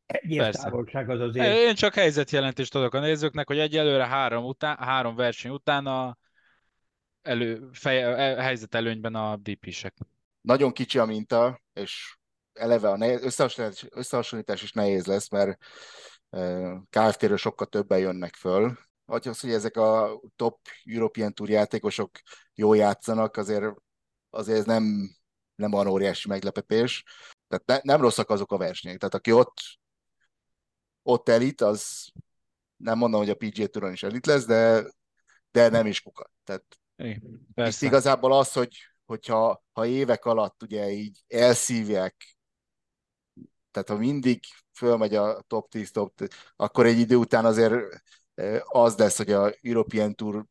[0.07, 1.57] egy év távolság az azért.
[1.57, 6.19] Én csak helyzetjelentést adok a nézőknek, hogy egyelőre három, után, három verseny után a
[7.23, 9.95] elő, fej, e, helyzet előnyben a DP-sek.
[10.41, 12.17] Nagyon kicsi a minta, és
[12.53, 15.59] eleve a nehéz, összehasonlítás, összehasonlítás is nehéz lesz, mert
[16.91, 18.79] KFT-ről sokkal többen jönnek föl.
[19.07, 22.11] Az, hogy ezek a top European Tour játékosok
[22.55, 23.75] jól játszanak, azért,
[24.31, 25.11] azért ez nem,
[25.55, 27.05] nem van óriási meglepetés.
[27.49, 28.99] Tehát ne, nem rosszak azok a versenyek.
[28.99, 29.57] Tehát aki ott,
[31.03, 32.09] ott elit, az
[32.77, 34.85] nem mondom, hogy a PGA Touron is elit lesz, de,
[35.51, 36.31] de nem is kuka.
[36.45, 36.65] Tehát
[36.97, 42.37] Igen, itt igazából az, hogy hogyha ha évek alatt ugye így elszívják
[43.77, 44.41] tehát ha mindig
[44.73, 48.03] fölmegy a top 10, top 10, akkor egy idő után azért
[48.65, 50.45] az lesz, hogy a European Tour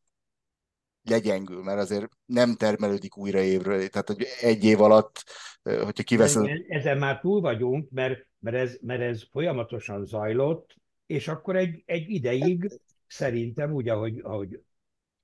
[1.04, 3.88] legyengül, mert azért nem termelődik újra évről.
[3.88, 5.24] Tehát, hogy egy év alatt,
[5.64, 6.50] hogyha kiveszed...
[6.68, 12.10] Ezen már túl vagyunk, mert, mert, ez, mert ez folyamatosan zajlott, és akkor egy, egy
[12.10, 14.60] ideig szerintem úgy, ahogy, ahogy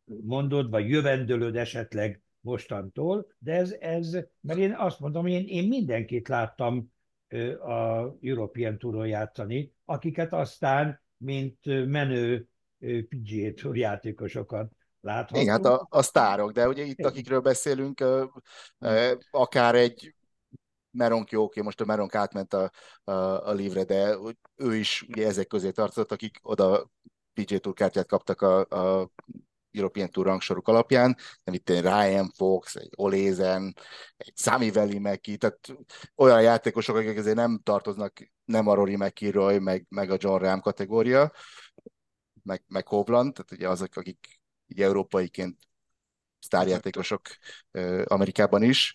[0.04, 6.28] mondod, vagy jövendőlöd esetleg mostantól, de ez, ez mert én azt mondom, én, én mindenkit
[6.28, 6.92] láttam
[7.66, 12.48] a European Touron játszani, akiket aztán, mint menő
[13.10, 15.44] PGA Tour játékosokat láthatunk.
[15.44, 18.04] Igen, hát a, a sztárok, de ugye itt, akikről beszélünk,
[19.32, 20.16] akár egy
[20.92, 22.72] Meronk jó, oké, most a Meronk átment a,
[23.04, 23.12] a,
[23.48, 24.18] a livre, de
[24.56, 26.92] ő is ugye ezek közé tartozott, akik oda
[27.34, 29.12] PGA Tour kártyát kaptak a, a
[29.72, 33.76] European Tour rangsoruk alapján, nem itt egy Ryan Fox, egy Olézen,
[34.18, 35.76] egy Sami Veli Meki, tehát
[36.16, 40.62] olyan játékosok, akik azért nem tartoznak, nem a Rory McIlroy, meg, meg a John Ram
[40.62, 41.32] kategória,
[42.44, 45.58] meg, meg Hovland, tehát ugye azok, akik így európaiként
[46.40, 47.22] sztárjátékosok
[48.04, 48.94] Amerikában is.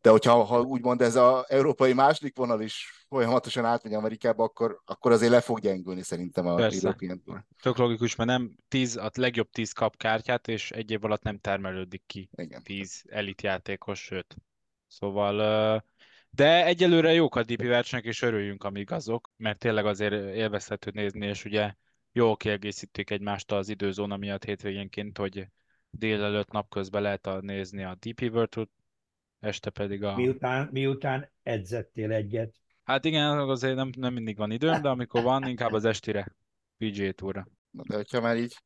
[0.00, 5.12] de hogyha ha úgymond ez az európai második vonal is folyamatosan átmegy Amerikába, akkor, akkor
[5.12, 6.60] azért le fog gyengülni szerintem a.
[6.60, 7.44] European Tour.
[7.62, 11.38] Tök logikus, mert nem tíz, a legjobb tíz kap kártyát, és egy év alatt nem
[11.38, 12.62] termelődik ki Igen.
[12.62, 14.36] tíz elitjátékos, sőt.
[14.86, 15.82] Szóval,
[16.30, 21.26] de egyelőre jók a DP versenyek, és örüljünk, amíg azok, mert tényleg azért élvezhető nézni,
[21.26, 21.74] és ugye
[22.16, 25.46] jól kiegészítik egymást az időzóna miatt hétvégénként, hogy
[25.90, 28.68] délelőtt napközben lehet a, nézni a DP World
[29.40, 30.16] este pedig a...
[30.16, 32.54] Miután, miután edzettél egyet.
[32.84, 36.36] Hát igen, azért nem, nem mindig van időm, de amikor van, inkább az estire,
[36.78, 37.48] PGA Tourra.
[37.70, 38.56] Na, de hogyha már így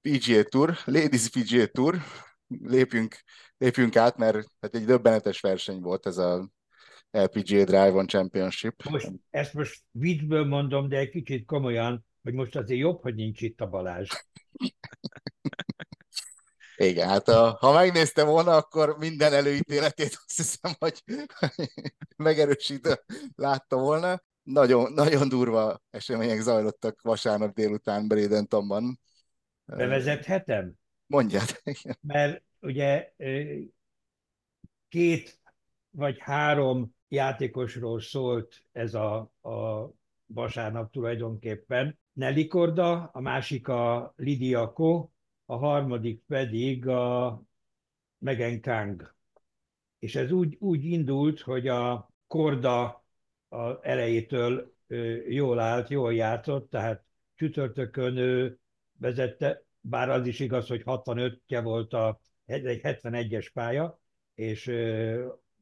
[0.00, 1.98] PGA Tour, Ladies PGA Tour,
[2.46, 3.16] lépjünk,
[3.58, 6.50] lépjünk át, mert hát egy döbbenetes verseny volt ez a
[7.10, 8.82] LPGA Drive-on Championship.
[8.90, 13.40] Most, ezt most viccből mondom, de egy kicsit komolyan, hogy most azért jobb, hogy nincs
[13.40, 14.08] itt a Balázs.
[16.76, 21.02] Igen, hát a, ha megnéztem volna, akkor minden előítéletét azt hiszem, hogy
[22.16, 22.94] megerősítő
[23.34, 24.22] látta volna.
[24.42, 29.00] Nagyon, nagyon durva események zajlottak vasárnap délután Bradentonban.
[29.64, 30.72] Bevezethetem?
[31.06, 31.62] Mondjad.
[32.00, 33.12] Mert ugye
[34.88, 35.40] két
[35.90, 39.90] vagy három játékosról szólt ez a, a
[40.26, 41.98] vasárnap tulajdonképpen.
[42.12, 45.10] Nelly Korda, a másik a Lidia Ko,
[45.44, 47.42] a harmadik pedig a
[48.18, 49.14] Megan Kang.
[49.98, 53.04] És ez úgy, úgy indult, hogy a Korda
[53.48, 54.74] a elejétől
[55.28, 58.58] jól állt, jól játszott, tehát csütörtökön ő
[58.98, 64.00] vezette, bár az is igaz, hogy 65-je volt a, egy 71-es pálya,
[64.34, 64.72] és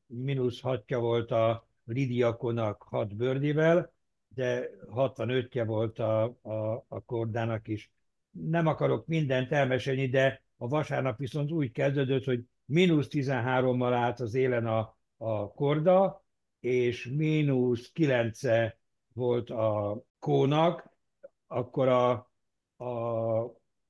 [0.07, 3.93] mínusz 6 volt a Lidiakonak 6 bőrdivel,
[4.39, 7.91] de 65-je volt a, a, a Kordának is.
[8.31, 14.35] Nem akarok mindent elmesélni, de a vasárnap viszont úgy kezdődött, hogy mínusz 13-mal állt az
[14.35, 16.25] élen a, a Korda,
[16.61, 18.41] és mínusz 9
[19.15, 20.91] volt a Kónak,
[21.47, 22.11] akkor a,
[22.77, 22.87] a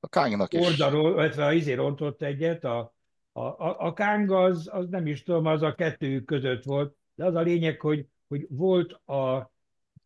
[0.01, 0.61] A Kangnak is.
[0.61, 2.95] Kordaról, illetve a izé rontott egyet, a,
[3.33, 7.25] a, a, a Káng az, az nem is tudom, az a kettőjük között volt, de
[7.25, 9.51] az a lényeg, hogy, hogy volt a,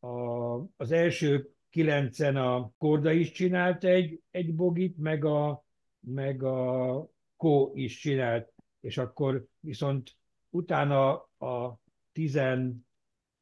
[0.03, 5.65] a, az első kilencen a Korda is csinált egy, egy bogit, meg a,
[6.01, 10.17] meg a Kó is csinált, és akkor viszont
[10.51, 11.79] utána a
[12.15, 12.75] 12-es,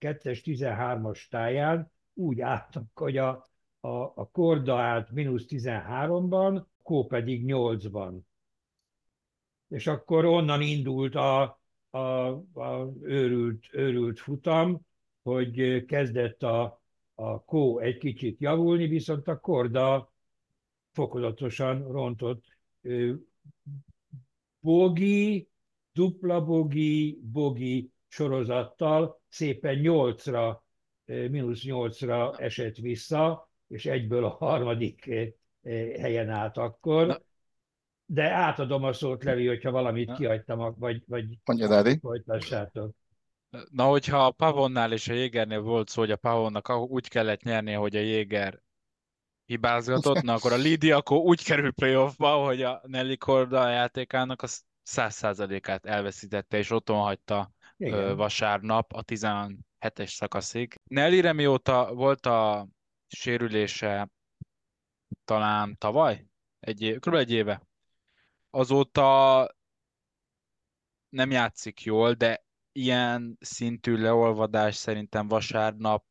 [0.01, 3.47] 13-as táján úgy álltak, hogy a,
[3.81, 8.19] a, a Korda állt mínusz 13-ban, Kó pedig 8-ban.
[9.69, 11.99] És akkor onnan indult a, a,
[12.61, 14.89] a őrült, őrült futam,
[15.23, 16.81] hogy kezdett a,
[17.15, 20.13] a kó egy kicsit javulni, viszont a korda
[20.93, 22.45] fokozatosan rontott.
[24.61, 25.49] Bogi,
[25.93, 30.65] dupla bogi, bogi sorozattal szépen nyolcra,
[31.05, 35.11] mínusz nyolcra esett vissza, és egyből a harmadik
[35.99, 37.07] helyen állt akkor.
[37.07, 37.19] Na.
[38.07, 40.15] De átadom a szót, Levi, hogyha valamit Na.
[40.15, 41.39] kihagytam, vagy, vagy
[42.01, 42.95] folytassátok.
[43.71, 47.77] Na, hogyha a Pavonnál és a Jégernél volt szó, hogy a Pavonnak úgy kellett nyernie,
[47.77, 48.63] hogy a Jéger
[49.45, 54.47] hibázgatott, na akkor a Lidia akkor úgy kerül playoffba, hogy a Nelly Korda játékának a
[54.83, 58.17] száz százalékát elveszítette, és otthon hagyta Igen.
[58.17, 60.75] vasárnap a 17-es szakaszig.
[60.85, 62.69] Nellyre mióta volt a
[63.07, 64.09] sérülése
[65.25, 66.27] talán tavaly?
[66.61, 67.15] Egy év, kb.
[67.15, 67.63] egy éve.
[68.51, 69.49] Azóta
[71.09, 76.05] nem játszik jól, de ilyen szintű leolvadás szerintem vasárnap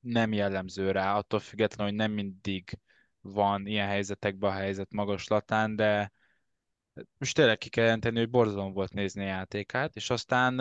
[0.00, 2.78] nem jellemző rá, attól függetlenül, hogy nem mindig
[3.20, 6.12] van ilyen helyzetekben a helyzet magaslatán, de
[7.18, 10.56] most tényleg ki kell jelenteni, hogy borzalom volt nézni a játékát, és aztán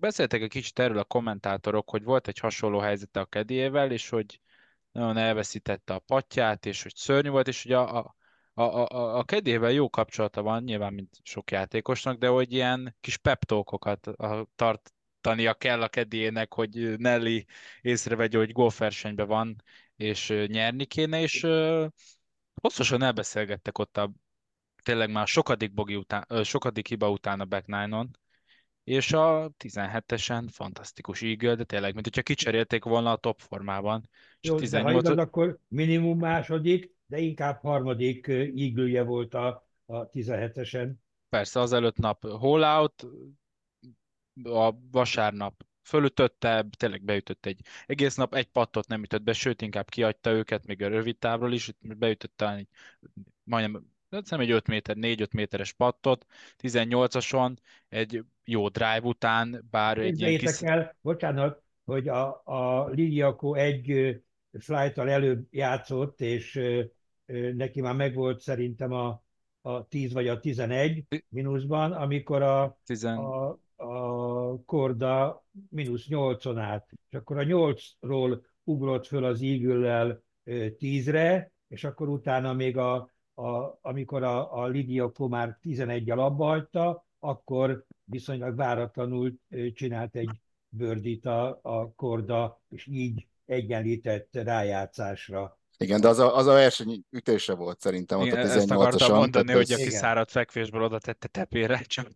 [0.00, 4.40] beszéltek egy kicsit erről a kommentátorok, hogy volt egy hasonló helyzete a kedélyével, és hogy
[4.92, 8.16] nagyon elveszítette a patját, és hogy szörnyű volt, és hogy a, a
[8.54, 13.16] a, a, a kedével jó kapcsolata van, nyilván, mint sok játékosnak, de hogy ilyen kis
[13.16, 14.10] peptókokat
[14.54, 17.44] tartania kell a kedének, hogy Nelly
[17.80, 19.62] észrevegye, hogy golfversenyben van,
[19.96, 21.46] és nyerni kéne, és
[22.54, 24.12] hosszasan elbeszélgettek ott a
[24.82, 28.10] tényleg már sokadik, bogi után, sokadik hiba után a back nine-on,
[28.84, 34.08] és a 17-esen fantasztikus eagle, de tényleg, mint hogyha kicserélték volna a top formában.
[34.40, 34.70] És Jó, 18...
[34.70, 40.92] de ha igaz, akkor minimum második, de inkább harmadik íglője volt a, a 17-esen.
[41.28, 43.06] Persze, az előtt nap hollout,
[44.42, 49.88] a vasárnap fölütötte, tényleg beütött egy egész nap, egy pattot nem ütött be, sőt inkább
[49.88, 52.68] kiadta őket, még a rövid távról is, beütötte egy,
[53.42, 53.92] majdnem
[54.28, 56.26] nem egy 5 méter, 4-5 méteres pattot,
[56.62, 57.56] 18-ason
[57.88, 60.62] egy jó drive után, bár egy ilyen kis...
[60.62, 64.16] el, bocsánat, hogy a, a Ligiakó egy
[64.58, 66.60] flight előbb játszott, és
[67.54, 69.22] neki már megvolt szerintem a,
[69.60, 73.16] a 10 vagy a 11 mínuszban, amikor a, Tizen...
[73.16, 76.92] a, a Korda mínusz 8-on állt.
[77.08, 82.94] És akkor a 8-ról ugrott föl az eagle 10-re, és akkor utána még a,
[83.34, 89.34] a, amikor a, a Ligiakó már 11-jel abba hagyta, akkor viszonylag váratlanul
[89.74, 95.58] csinált egy bőrdít a, a korda, és így egyenlített rájátszásra.
[95.76, 98.80] Igen, de az a, az a verseny ütése volt szerintem Igen, ott a 18 Ezt
[98.80, 99.80] akartam mondani, hogy ez...
[99.80, 102.08] aki száradt fekvésből oda tette tepére, csak...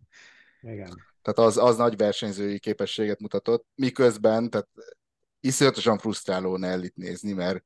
[0.61, 1.07] Igen.
[1.21, 4.67] Tehát az, az nagy versenyzői képességet mutatott, miközben, tehát
[5.39, 7.63] iszonyatosan frusztráló Nellit nézni, mert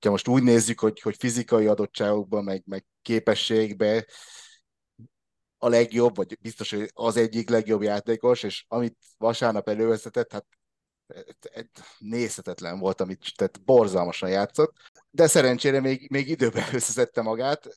[0.00, 4.06] ha most úgy nézzük, hogy, hogy fizikai adottságokban, meg, meg képességbe
[5.58, 10.46] a legjobb, vagy biztos, hogy az egyik legjobb játékos, és amit vasárnap elővezetett, hát
[11.98, 14.76] nézhetetlen volt, amit tehát borzalmasan játszott,
[15.10, 17.68] de szerencsére még, még időben összeszedte magát.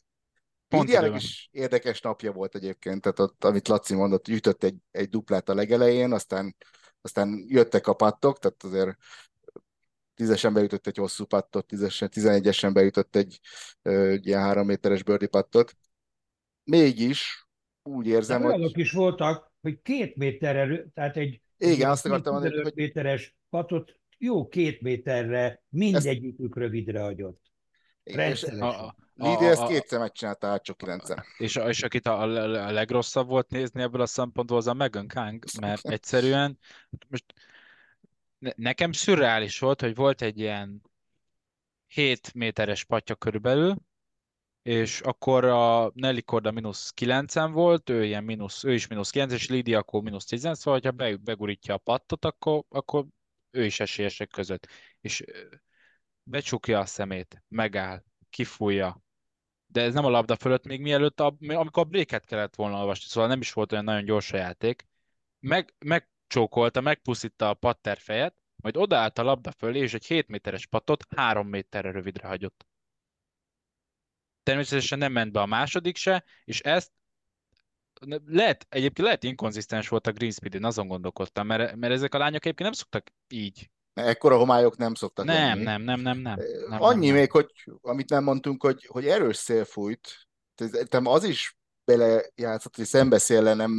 [0.67, 5.49] Pont is érdekes napja volt egyébként, tehát ott, amit Laci mondott, ütött egy, egy duplát
[5.49, 6.55] a legelején, aztán,
[7.01, 8.97] aztán jöttek a pattok, tehát azért
[10.13, 13.39] tízesen beütött egy hosszú pattot, tízesen, tizenegyesen beütött egy
[13.81, 15.77] ö, ilyen három méteres birdie pattot.
[16.63, 17.47] Mégis
[17.83, 18.77] úgy érzem, De hogy...
[18.77, 22.71] is voltak, hogy két méterre, tehát egy igen, azt akartam mondani, hogy...
[22.75, 26.57] méteres patot jó két méterre mindegyikük ezt...
[26.57, 27.41] rövidre hagyott.
[28.03, 28.61] Rendszeresen.
[28.61, 31.23] A, a, Lídia ezt kétszer megcsinálta hát csak kilencen.
[31.37, 35.43] És, és akit a, a, legrosszabb volt nézni ebből a szempontból, az a Megan Kang,
[35.61, 36.59] mert egyszerűen
[37.07, 37.25] most
[38.55, 40.81] nekem szürreális volt, hogy volt egy ilyen
[41.87, 43.75] 7 méteres patya körülbelül,
[44.67, 49.33] és akkor a Nelly Korda mínusz 9 volt, ő, ilyen mínusz, ő is mínusz 9,
[49.33, 53.05] és Lidia akkor mínusz 10, szóval ha be, begurítja a pattot, akkor, akkor
[53.51, 54.67] ő is esélyesek között.
[55.01, 55.23] És
[56.23, 59.01] becsukja a szemét, megáll, kifújja,
[59.67, 63.05] de ez nem a labda fölött, még mielőtt, a, amikor a bréket kellett volna olvasni,
[63.07, 64.85] szóval nem is volt olyan nagyon gyors a játék.
[65.39, 70.65] Meg, megcsókolta, megpuszítta a patter fejet, majd odaállt a labda fölé, és egy 7 méteres
[70.65, 72.65] patot 3 méterre rövidre hagyott.
[74.47, 76.91] Természetesen nem ment be a második se, és ezt
[78.25, 82.45] lehet, egyébként lehet inkonzisztens volt a Greenspeed, én azon gondolkodtam, mert, mert ezek a lányok
[82.45, 83.69] egyébként nem szoktak így.
[83.93, 85.63] Ekkora homályok nem szoktak nem, lenni.
[85.63, 86.39] Nem, nem, nem, nem.
[86.69, 91.23] nem Annyi nem, még, hogy amit nem mondtunk, hogy, hogy erős szél fújt, tehát az
[91.23, 93.71] is belejátszott, hogy szembeszélle nem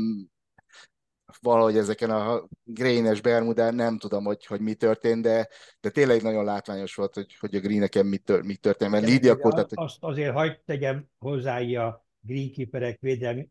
[1.40, 5.48] valahogy ezeken a grénes Bermudán nem tudom, hogy, hogy mi történt, de,
[5.80, 9.32] de tényleg nagyon látványos volt, hogy, hogy a greeneken mi, tör, mi történt, mert Lídia
[9.32, 9.52] akkor...
[9.52, 13.48] Tehát, azt azért hagyd tegyem hozzá a greenkeeperek védelmi,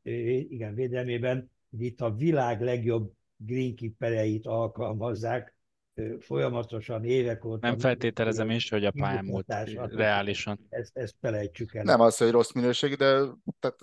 [0.49, 5.55] igen, védelmében, hogy itt a világ legjobb greenkeepereit alkalmazzák,
[6.19, 7.67] folyamatosan évek óta.
[7.67, 10.59] Nem feltételezem is, hogy a pályán múlt reálisan.
[10.69, 11.84] Ezt, ezt felejtsük el.
[11.84, 13.19] Nem az, hogy rossz minőség, de
[13.59, 13.78] tehát,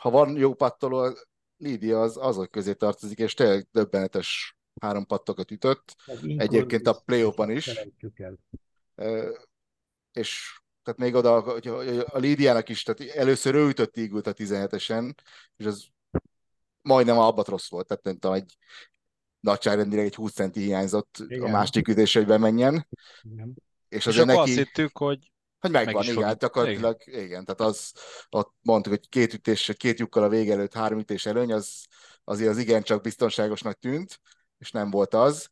[0.00, 1.16] ha van jó pattoló,
[1.56, 5.96] Lídia az azok közé tartozik, és tényleg döbbenetes három pattokat ütött.
[6.36, 7.70] Egyébként a play is.
[10.12, 11.66] És tehát még oda, hogy
[12.06, 15.14] a Lídiának is, tehát először ő ütött ígult a 17-esen,
[15.56, 15.86] és az
[16.82, 18.56] majdnem albatrosz volt, tehát nem tudom, egy
[19.40, 21.42] nagyságrendileg egy 20 centi hiányzott Igen.
[21.42, 22.88] a másik ütés, hogy bemenjen.
[23.22, 23.54] Igen.
[23.88, 24.38] És, és akkor neki...
[24.38, 25.30] azt hittük, hogy
[25.66, 26.38] hogy megvan, meg igen, fog...
[26.38, 27.20] gyakorlatilag, igen.
[27.20, 27.92] igen, tehát az,
[28.30, 31.86] ott mondtuk, hogy két ütés, két lyukkal a vége előtt három ütés előny, az
[32.24, 34.20] azért az igencsak biztonságosnak tűnt,
[34.58, 35.48] és nem volt az.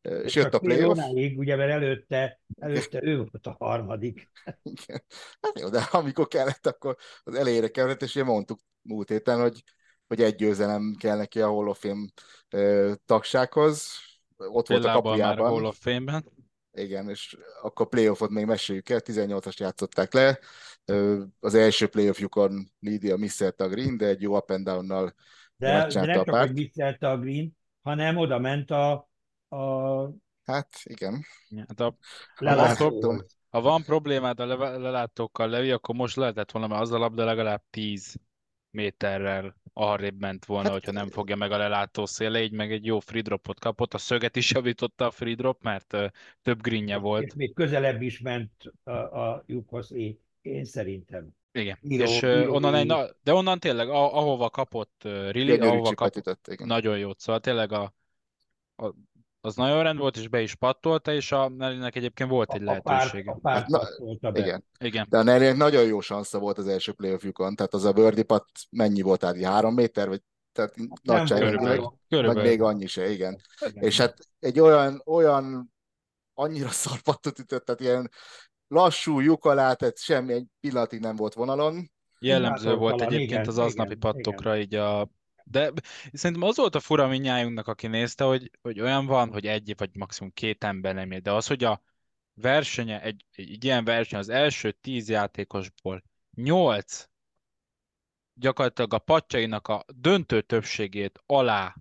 [0.00, 0.98] És jött a playoff.
[0.98, 4.30] Onáig, ugye, mert előtte, előtte ő volt a harmadik.
[4.62, 5.02] Igen.
[5.40, 9.62] Hát jó, de amikor kellett, akkor az elejére kellett, és ugye mondtuk múlt héten, hogy,
[10.06, 12.06] hogy egy győzelem kell neki a Hall of Fame
[13.06, 13.90] tagsághoz.
[14.36, 15.44] Ott volt a kapujában.
[15.44, 16.24] Már Hall of Fame-ben.
[16.76, 20.38] Igen, és akkor playoffot még meséljük el, 18-as játszották le.
[21.40, 25.14] Az első playoffjukon Lídia misszelte a green, de egy jó up and down-nal
[25.56, 29.08] de, de nem csak, hogy misszelte a green, hanem oda ment a,
[29.48, 30.10] a...
[30.44, 31.24] Hát igen.
[31.68, 31.96] Hát a,
[32.36, 34.46] a, ha van problémád a
[34.78, 38.14] lelátókkal, Levi, akkor most lehetett volna, mert az a labda legalább 10
[38.76, 42.84] méterrel arrébb ment volna, hát, hogyha nem fogja meg a lelátó széle, így meg egy
[42.84, 43.94] jó free dropot kapott.
[43.94, 46.06] A szöget is javította a free drop, mert uh,
[46.42, 47.24] több greenje volt.
[47.24, 48.50] És még közelebb is ment
[48.84, 49.92] a, a lyukhoz,
[50.42, 51.28] én szerintem.
[51.52, 55.94] Igen, író, és író, onnan egy, na, de onnan tényleg, ahova kapott uh, Rilly, ahova
[55.94, 56.66] kapott, igen.
[56.66, 57.94] nagyon jót, szóval tényleg a,
[58.76, 58.94] a
[59.46, 62.64] az nagyon rend volt, és be is pattolta, és a Nellynek egyébként volt egy A
[62.64, 63.30] lehetősége.
[63.30, 64.38] a párt Hát na, pattolta be.
[64.40, 64.64] Igen.
[64.78, 65.06] Igen.
[65.08, 68.50] De a Nellynek nagyon jó sansza volt az első playoffjukon, tehát az a birdie putt
[68.70, 70.22] mennyi volt, tehát három méter, vagy
[70.52, 72.42] tehát nagyságrendileg, vagy Körülbelül.
[72.50, 73.40] még annyi se, igen.
[73.66, 73.82] Igen.
[73.82, 75.72] És hát egy olyan, olyan
[76.34, 78.10] annyira szarpattot ütött, tehát ilyen
[78.68, 81.90] lassú lyuk alá, tehát semmi egy pillanatig nem volt vonalon.
[82.18, 85.08] Jellemző volt egyébként igen, az aznapi igen, pattokra így a...
[85.50, 85.72] De
[86.12, 89.96] szerintem az volt a fura minnyájunknak, aki nézte, hogy, hogy olyan van, hogy egy vagy
[89.96, 91.22] maximum két ember nem ér.
[91.22, 91.82] De az, hogy a
[92.34, 96.02] versenye, egy, egy ilyen verseny az első tíz játékosból
[96.34, 97.08] nyolc
[98.34, 101.76] gyakorlatilag a patjainak a döntő többségét alá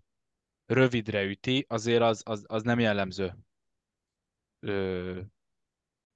[0.65, 3.35] rövidre üti, azért az, az, az nem jellemző
[4.59, 5.19] ö,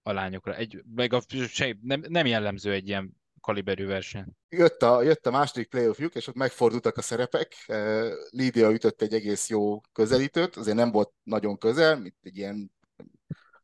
[0.02, 0.56] a lányokra.
[0.56, 4.26] Egy, meg a, se, nem, nem jellemző egy ilyen kaliberű verseny.
[4.50, 7.56] Jött a, jött a második playoffjuk, és ott megfordultak a szerepek.
[7.68, 12.72] Eh, Lídia ütött egy egész jó közelítőt, azért nem volt nagyon közel, mint egy ilyen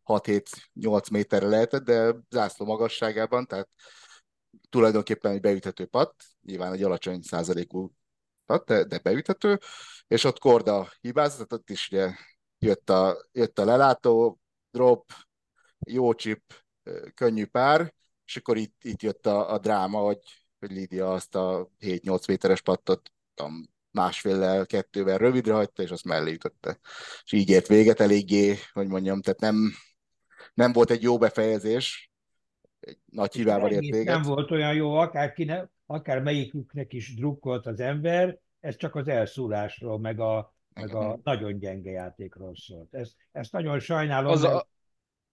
[0.06, 3.70] 6-7-8 méterre lehetett, de zászló magasságában, tehát
[4.70, 7.94] tulajdonképpen egy beüthető patt, nyilván egy alacsony százalékú
[8.46, 9.60] patt, de, de beüthető,
[10.08, 12.16] és ott Korda hibázott, ott is ugye
[12.60, 14.40] jött a, jött a lelátó,
[14.72, 15.12] drop,
[15.80, 16.42] jó chip,
[17.14, 17.94] könnyű pár,
[18.26, 20.20] és akkor itt, itt jött a, a dráma, hogy,
[20.60, 26.32] hogy Lídia azt a 7-8 méteres pattot tudom, másféllel, kettővel rövidre hagyta, és azt mellé
[26.32, 26.80] ütötte.
[27.24, 29.56] És így ért véget eléggé, hogy mondjam, tehát nem,
[30.54, 32.12] nem volt egy jó befejezés,
[32.80, 34.06] egy nagy hibával ért véget.
[34.06, 39.08] Nem volt olyan jó, akár, kine, akár melyiküknek is drukkolt az ember, ez csak az
[39.08, 42.94] elszúrásról, meg a, meg a nagyon gyenge játékról szólt.
[42.94, 44.68] Ezt, ezt nagyon sajnálom, Az mert a,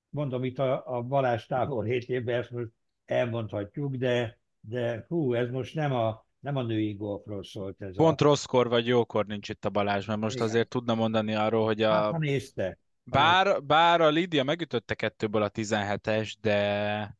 [0.08, 2.68] mondom itt a, a Balázs távol 7 évben ezt most
[3.04, 8.20] elmondhatjuk, de, de hú, ez most nem a, nem a női golfról szólt ez pont
[8.20, 8.24] a...
[8.24, 10.46] rosszkor vagy jókor nincs itt a Balázs, mert most Igen.
[10.46, 12.78] azért tudna mondani arról, hogy Hát, a, ha nézte.
[13.04, 17.18] Bár, bár a Lídia megütötte kettőből a 17-es, de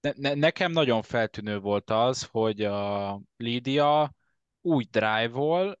[0.00, 4.14] ne, ne, nekem nagyon feltűnő volt az, hogy a Lídia
[4.60, 5.80] úgy drive-ol,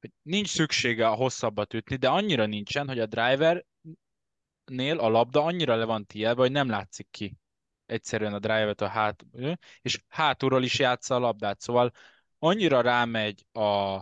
[0.00, 3.64] hogy nincs szüksége a hosszabbat ütni, de annyira nincsen, hogy a drivernél
[4.98, 7.36] a labda annyira le van tielve, hogy nem látszik ki
[7.92, 9.24] egyszerűen a drivet a hát,
[9.82, 11.92] és hátulról is játsza a labdát, szóval
[12.38, 14.00] annyira rámegy a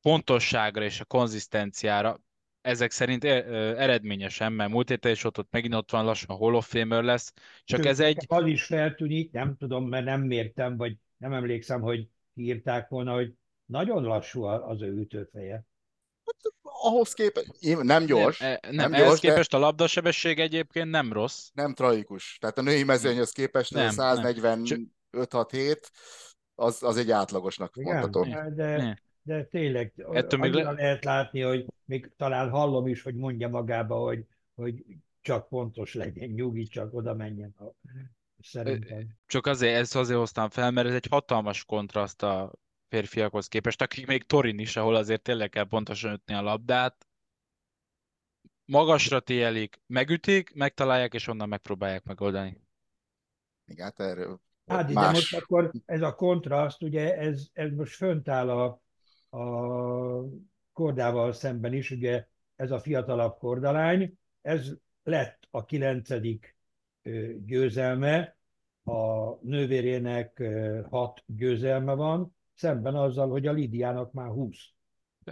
[0.00, 2.20] pontosságra és a konzisztenciára,
[2.60, 6.54] ezek szerint eredményesen, mert múlt héten is ott, ott megint ott van lassan a Hall
[6.54, 7.32] of Famer lesz,
[7.64, 12.08] csak ez egy, Az is feltűnik, nem tudom, mert nem mértem, vagy nem emlékszem, hogy
[12.34, 13.34] írták volna, hogy
[13.64, 15.64] nagyon lassú az ő ütőfeje.
[16.62, 17.50] Ahhoz képest,
[17.82, 21.48] nem gyors, nem, nem, nem, nem ehhez gyors, de képest a labdasebesség egyébként nem rossz.
[21.52, 22.38] nem tragikus.
[22.40, 24.32] Tehát a női mezőnyhöz képest Nem, ez a nem.
[25.12, 25.76] 145-6-7,
[26.54, 27.76] az, az egy átlagosnak.
[27.76, 28.54] Igen.
[28.54, 33.48] De, de tényleg Ettől még le- lehet látni, hogy még talán hallom is, hogy mondja
[33.48, 34.84] magába, hogy, hogy
[35.20, 37.54] csak pontos legyen, nyugi, csak oda menjen.
[37.58, 37.64] A,
[38.42, 39.06] szerintem.
[39.26, 42.52] Csak azért, ezt azért hoztam fel, mert ez egy hatalmas kontraszt a
[42.94, 47.06] férfiakhoz képest, akik még Torin is, ahol azért tényleg kell pontosan ütni a labdát.
[48.64, 52.60] Magasra tielik, megütik, megtalálják, és onnan megpróbálják megoldani.
[53.66, 58.28] Igen, hát erről Hát, de most akkor ez a kontraszt, ugye ez, ez most fönt
[58.28, 58.82] áll a,
[59.38, 60.24] a
[60.72, 62.26] kordával szemben is, ugye
[62.56, 64.72] ez a fiatalabb kordalány, ez
[65.02, 66.56] lett a kilencedik
[67.44, 68.36] győzelme,
[68.84, 70.42] a nővérének
[70.90, 74.56] hat győzelme van, szemben azzal, hogy a Lidiának már 20.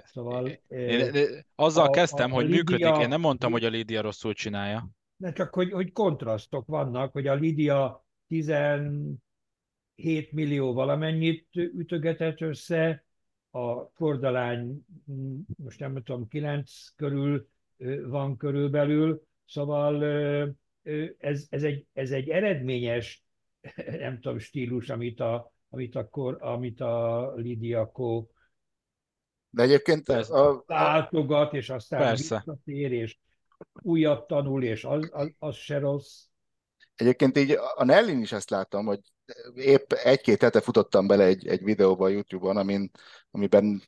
[0.05, 3.03] Szóval ö, Én, én azzal a- kezdtem, a hogy Lídia- működik.
[3.03, 4.89] Én nem mondtam, hogy a Lídia rosszul csinálja.
[5.16, 13.05] de csak hogy, hogy kontrasztok vannak, hogy a Lidia 17 millió valamennyit ütögetett össze,
[13.51, 17.49] a kordalány mm, most nem tudom, 9 körül
[18.07, 20.05] van körülbelül, szóval
[21.18, 23.25] ez, ez, egy, ez egy eredményes,
[23.99, 28.31] nem tudom, stílus, amit a, amit a, kor, amit a Lidia Kó
[29.51, 30.35] De egyébként Persze.
[30.35, 32.43] a, a, váltogat, és aztán Persze.
[32.45, 33.18] visszatér, és
[33.83, 36.25] újat tanul, és az, az, az se rossz.
[36.95, 39.01] egyébként így a Nellin is ezt láttam, hogy
[39.55, 42.91] épp egy-két hete futottam bele egy, egy videóba a YouTube-on, amin,
[43.31, 43.83] amiben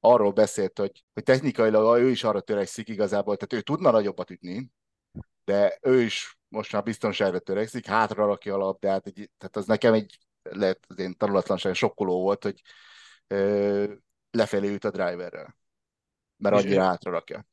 [0.00, 4.70] arról beszélt, hogy, hogy technikailag ő is arra törekszik igazából, tehát ő tudna nagyobbat ütni,
[5.44, 9.92] de ő is most már biztonságra törekszik, hátra rakja a labdát, egy, tehát az nekem
[9.92, 10.18] egy
[10.50, 12.62] lehet az én tanulatlanság sokkoló volt, hogy
[13.26, 13.92] ö,
[14.30, 15.56] lefelé üt a driverrel,
[16.36, 17.46] mert És annyira ő- hátra rakja.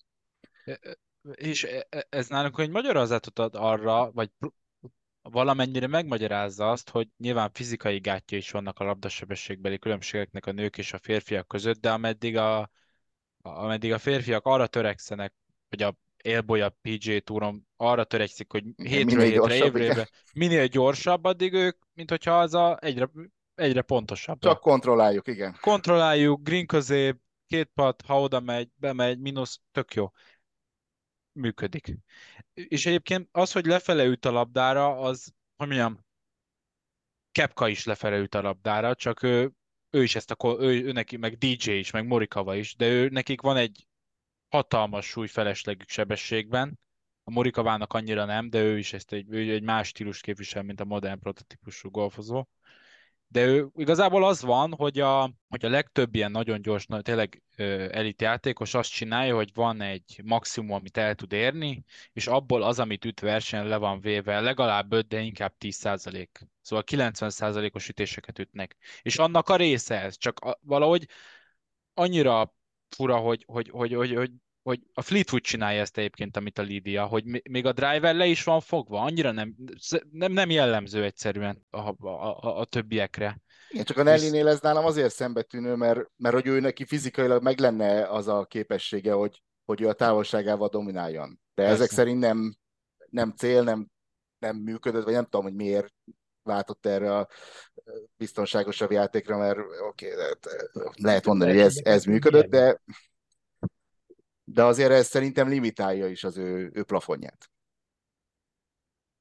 [1.31, 1.67] És
[2.09, 4.31] ez nálunk egy magyarázatot ad arra, vagy
[5.21, 10.93] valamennyire megmagyarázza azt, hogy nyilván fizikai gátja is vannak a labdasebességbeli különbségeknek a nők és
[10.93, 12.71] a férfiak között, de ameddig a
[13.43, 15.33] ameddig a férfiak arra törekszenek,
[15.69, 21.23] hogy a élboly a PJ túron arra törekszik, hogy hétről hétre, évre, évre minél gyorsabb,
[21.23, 23.09] addig ők, mint hogyha az a egyre,
[23.55, 24.39] egyre pontosabb.
[24.39, 25.57] Csak kontrolláljuk, igen.
[25.61, 27.17] Kontrolláljuk, green közép,
[27.47, 30.11] két pat, ha oda megy, bemegy, mínusz, tök jó.
[31.31, 31.97] Működik.
[32.53, 36.05] És egyébként az, hogy lefele üt a labdára, az, hogy mondjam,
[37.31, 39.51] Kepka is lefele üt a labdára, csak ő,
[39.89, 43.09] ő is ezt a, ő, ő neki, meg DJ is, meg Morikawa is, de ő,
[43.09, 43.87] nekik van egy
[44.51, 46.79] hatalmas súlyfeleslegük sebességben,
[47.23, 50.79] a Morikavának annyira nem, de ő is ezt egy, ő egy más stílus képvisel, mint
[50.79, 52.47] a modern prototípusú golfozó.
[53.27, 57.43] De ő, igazából az van, hogy a, hogy a legtöbb ilyen nagyon gyors, tényleg
[57.91, 61.83] elit játékos azt csinálja, hogy van egy maximum, amit el tud érni,
[62.13, 66.47] és abból az, amit üt versenyen le van véve, legalább 5, de inkább 10 százalék.
[66.61, 68.75] Szóval 90 százalékos ütéseket ütnek.
[69.01, 71.07] És annak a része ez, csak a, valahogy
[71.93, 72.53] annyira
[72.95, 74.31] fura, hogy, hogy, hogy, hogy, hogy
[74.63, 78.43] hogy a Fleetwood csinálja ezt egyébként, amit a Lídia, hogy még a driver le is
[78.43, 79.55] van fogva, annyira nem,
[80.11, 82.09] nem, nem jellemző egyszerűen a, a,
[82.41, 83.41] a, a többiekre.
[83.69, 87.59] Igen, csak a Nelly-nél ez nálam azért szembetűnő, mert, mert hogy ő neki fizikailag meg
[87.59, 91.39] lenne az a képessége, hogy, hogy ő a távolságával domináljon.
[91.53, 91.73] De Persze.
[91.73, 92.55] ezek szerint nem,
[93.09, 93.87] nem cél, nem,
[94.39, 95.93] nem működött, vagy nem tudom, hogy miért
[96.43, 97.27] váltott erre a
[98.17, 100.33] biztonságosabb játékra, mert oké, okay,
[100.93, 102.81] lehet mondani, hogy ez, ez működött, de
[104.53, 107.49] de azért ez szerintem limitálja is az ő, ő plafonját.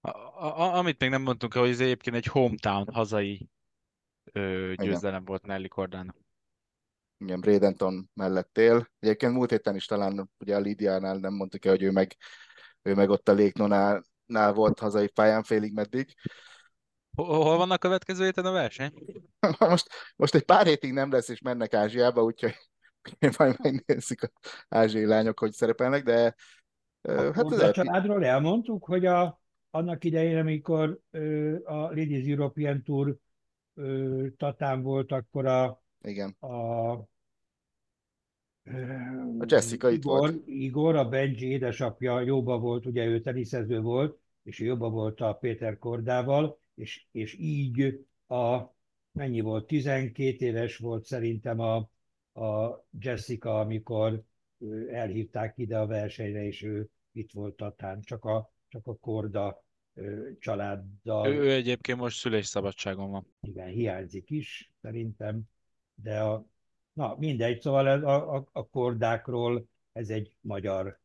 [0.01, 0.09] A,
[0.45, 3.49] a, amit még nem mondtunk, hogy ez egyébként egy hometown hazai
[4.33, 5.25] ö, győzelem Igen.
[5.25, 6.17] volt Nelly Cordának.
[7.19, 8.91] Igen, Bradenton mellett él.
[8.99, 12.17] Egyébként múlt héten is talán ugye a Lidiánál nem mondtuk el, hogy ő meg,
[12.83, 16.15] ő meg ott a Léknonál volt hazai pályán félig meddig.
[17.17, 18.93] Hol van a következő héten a verseny?
[19.59, 22.55] most, most egy pár hétig nem lesz, és mennek Ázsiába, úgyhogy
[23.39, 24.31] majd megnézzük az
[24.69, 26.35] ázsiai lányok, hogy szerepelnek, de
[27.09, 29.41] hát az a családról elmondtuk, hogy a,
[29.71, 31.01] annak idején, amikor
[31.65, 33.17] a Ladies European Tour
[34.37, 36.37] tatán volt, akkor a, Igen.
[36.41, 36.93] a
[39.39, 40.47] a Jessica Igor, itt volt.
[40.47, 45.79] Igor, a Benji édesapja jóba volt, ugye ő teniszező volt, és jóba volt a Péter
[45.79, 48.61] Kordával, és, és így a,
[49.13, 51.77] mennyi volt, 12 éves volt szerintem a,
[52.45, 54.23] a Jessica, amikor
[54.91, 59.65] elhívták ide a versenyre, és ő itt volt Tatán, csak a, csak a Korda
[60.39, 61.27] családdal.
[61.27, 63.27] Ő, ő egyébként most szülésszabadságon van.
[63.41, 65.43] Igen, hiányzik is, szerintem,
[65.95, 66.47] de a,
[66.93, 70.99] na mindegy, szóval a, a, a kordákról ez egy magyar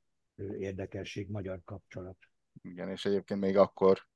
[0.60, 2.18] érdekesség, magyar kapcsolat.
[2.62, 4.08] Igen, és egyébként még akkor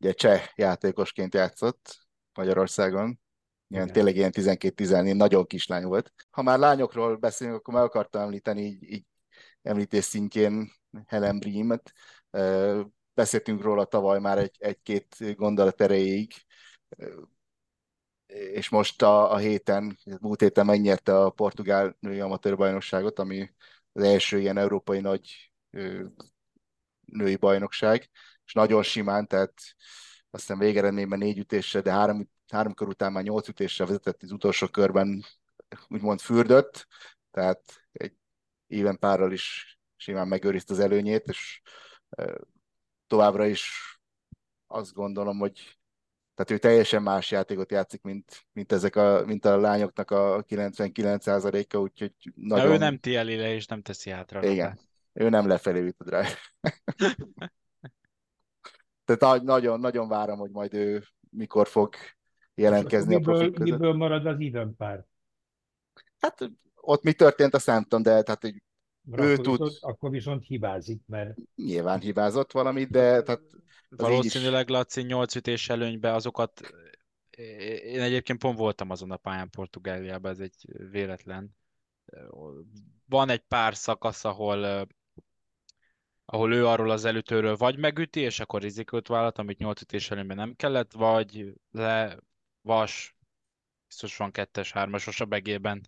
[0.00, 1.98] ugye cseh játékosként játszott
[2.34, 3.20] Magyarországon,
[3.68, 3.94] ilyen, Igen.
[3.94, 6.12] tényleg ilyen 12-14, nagyon kislány volt.
[6.30, 9.04] Ha már lányokról beszélünk, akkor meg akartam említeni így, így
[9.62, 10.72] említés szintjén
[11.06, 11.92] Helen Bream-et.
[13.14, 16.32] Beszéltünk róla tavaly már egy, egy-két gondolat erejéig,
[18.26, 23.54] és most a, a héten, múlt héten megnyerte a portugál női amatőr bajnokságot, ami
[23.92, 25.52] az első ilyen európai nagy
[27.04, 28.10] női bajnokság,
[28.50, 29.52] és nagyon simán, tehát
[30.30, 34.66] aztán végeredményben négy ütésre, de három három kör után már nyolc ütéssel vezetett az utolsó
[34.66, 35.24] körben,
[35.88, 36.86] úgymond fürdött,
[37.30, 38.12] tehát egy
[38.66, 41.60] éven párral is simán megőrizte az előnyét, és
[43.06, 43.70] továbbra is
[44.66, 45.78] azt gondolom, hogy
[46.34, 51.76] tehát ő teljesen más játékot játszik, mint, mint, ezek a, mint a lányoknak a 99%-a,
[51.76, 52.66] úgyhogy nagyon...
[52.66, 54.44] De ő nem tieli le, és nem teszi hátra.
[54.44, 54.78] Igen,
[55.12, 56.38] ő nem lefelé üt a drive.
[59.16, 61.94] Tehát nagyon, nagyon várom, hogy majd ő mikor fog
[62.54, 63.72] jelentkezni miből, a profik között.
[63.72, 65.06] Miből marad az even pár?
[66.18, 68.62] Hát ott mi történt, azt nem tudom, de tehát hogy
[69.12, 69.58] ő akkor tud...
[69.58, 71.36] Viszont, akkor viszont hibázik, mert...
[71.54, 73.42] Nyilván hibázott valamit, de tehát...
[73.88, 74.74] Valószínűleg is...
[74.74, 76.60] Laci 8 ütés előnybe azokat...
[77.84, 80.54] Én egyébként pont voltam azon a pályán Portugáliában, ez egy
[80.90, 81.56] véletlen.
[83.06, 84.86] Van egy pár szakasz, ahol
[86.32, 90.36] ahol ő arról az előtőről vagy megüti, és akkor rizikót vállalt, amit 8 ütés előnyben
[90.36, 92.18] nem kellett, vagy le
[92.62, 93.16] vas,
[93.86, 95.80] biztos van kettes, hármasos a begében,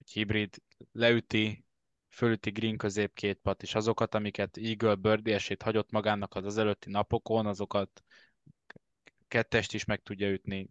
[0.00, 1.64] egy hibrid, leüti,
[2.08, 6.58] fölüti green közép két pat, és azokat, amiket Eagle birdie esélyt hagyott magának az, az
[6.58, 8.04] előtti napokon, azokat
[9.28, 10.70] kettest is meg tudja ütni,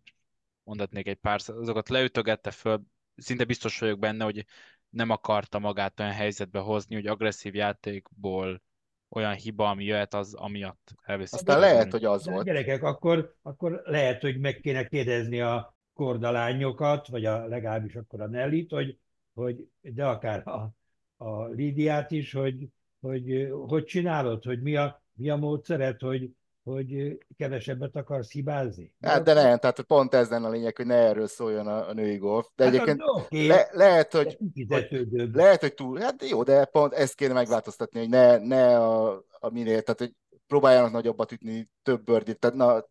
[0.63, 2.81] mondatnék egy pár, azokat leütögette föl,
[3.15, 4.45] szinte biztos vagyok benne, hogy
[4.89, 8.61] nem akarta magát olyan helyzetbe hozni, hogy agresszív játékból
[9.09, 11.35] olyan hiba, ami jöhet, az amiatt elveszi.
[11.35, 12.45] Aztán lehet, hogy az volt.
[12.45, 18.27] Gyerekek, akkor, akkor lehet, hogy meg kéne kérdezni a kordalányokat, vagy a, legalábbis akkor a
[18.27, 18.97] Nellit, hogy,
[19.33, 20.75] hogy de akár a
[21.19, 26.31] a Lídiát is, hogy hogy, hogy csinálod, hogy mi a, mi a módszeret, hogy,
[26.67, 28.93] hogy kevesebbet akarsz hibázni?
[29.01, 31.93] Hát de nem, tehát pont ez lenne a lényeg, hogy ne erről szóljon a, a
[31.93, 32.47] női golf.
[32.55, 34.37] De hát egyébként okay, le, lehet, hogy,
[34.67, 39.23] hogy, lehet, hogy túl, hát jó, de pont ezt kéne megváltoztatni, hogy ne, ne a,
[39.39, 40.13] a minél, tehát hogy
[40.47, 42.85] próbáljanak nagyobbat ütni, több bőrdit, tehát na,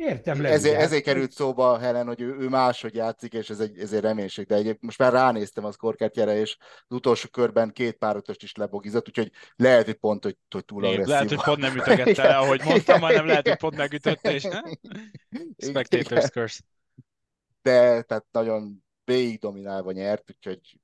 [0.00, 3.92] Értem, ezért, ezért került szóba Helen, hogy ő, ő máshogy játszik, és ez egy, ez
[3.92, 4.46] egy reménység.
[4.46, 6.56] De egyébként most már ránéztem az korkátjára, és
[6.88, 11.06] az utolsó körben két párötöst is lebogizott, úgyhogy lehet, hogy pont, hogy, hogy túl agresszív.
[11.06, 14.60] Lehet, hogy pont nem ütögette le, ahogy mondtam, hanem lehet, hogy pont megütötte, és ne?
[15.58, 16.60] Spectators curse.
[17.62, 20.78] De, tehát nagyon végig dominálva nyert, úgyhogy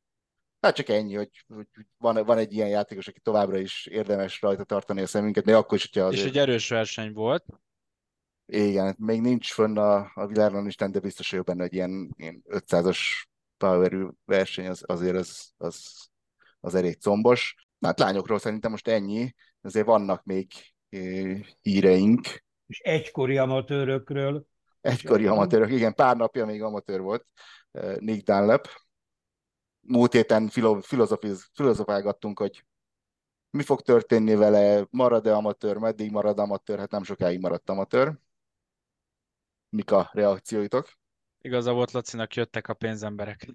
[0.60, 1.66] Hát csak ennyi, hogy, hogy
[1.98, 5.78] van, van egy ilyen játékos, aki továbbra is érdemes rajta tartani a szemünket, még akkor
[5.78, 6.22] is, hogyha azért...
[6.22, 7.44] És egy erős verseny volt.
[8.46, 12.42] Igen, még nincs fönn a, a világon is, de biztos vagyok benne, hogy ilyen, ilyen
[12.48, 12.98] 500-as
[13.56, 13.92] power
[14.24, 16.08] verseny az, azért az, az,
[16.60, 17.54] az elég combos.
[17.78, 20.52] Na, hát lányokról szerintem most ennyi, azért vannak még
[21.62, 22.44] híreink.
[22.66, 24.46] És egykori amatőrökről.
[24.80, 27.26] Egykori amatőrök, igen, pár napja még amatőr volt,
[27.98, 28.68] Nick Dunlap.
[29.80, 30.48] Múlt héten
[31.52, 32.64] filozofálgattunk, hogy
[33.50, 38.18] mi fog történni vele, marad-e amatőr, meddig marad amatőr, hát nem sokáig maradt amatőr
[39.76, 40.92] mik a reakcióitok?
[41.40, 43.48] Igaza volt Lacinak, jöttek a pénzemberek.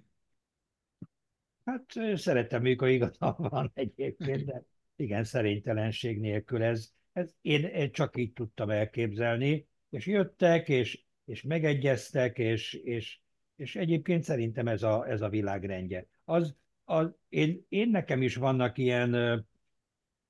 [1.64, 4.64] Hát szeretem, mikor igaza van egyébként, de
[4.96, 11.42] igen, szerénytelenség nélkül ez, ez én, én csak így tudtam elképzelni, és jöttek, és, és
[11.42, 13.20] megegyeztek, és, és,
[13.56, 16.06] és egyébként szerintem ez a, ez a világrendje.
[16.24, 19.38] Az, az, én, én nekem is vannak ilyen ö,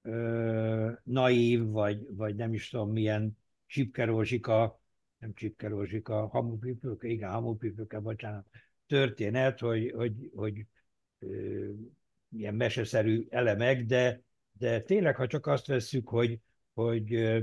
[0.03, 4.82] ö, naív, vagy, vagy nem is tudom milyen csipkerózsika
[5.22, 8.46] nem Csipke Rózsika, hamupipőke, igen, hamupipőke, bocsánat,
[8.86, 10.66] történet, hogy, hogy, hogy
[11.18, 11.70] ö,
[12.30, 16.38] ilyen meseszerű elemek, de, de tényleg, ha csak azt vesszük, hogy,
[16.74, 17.40] hogy ö,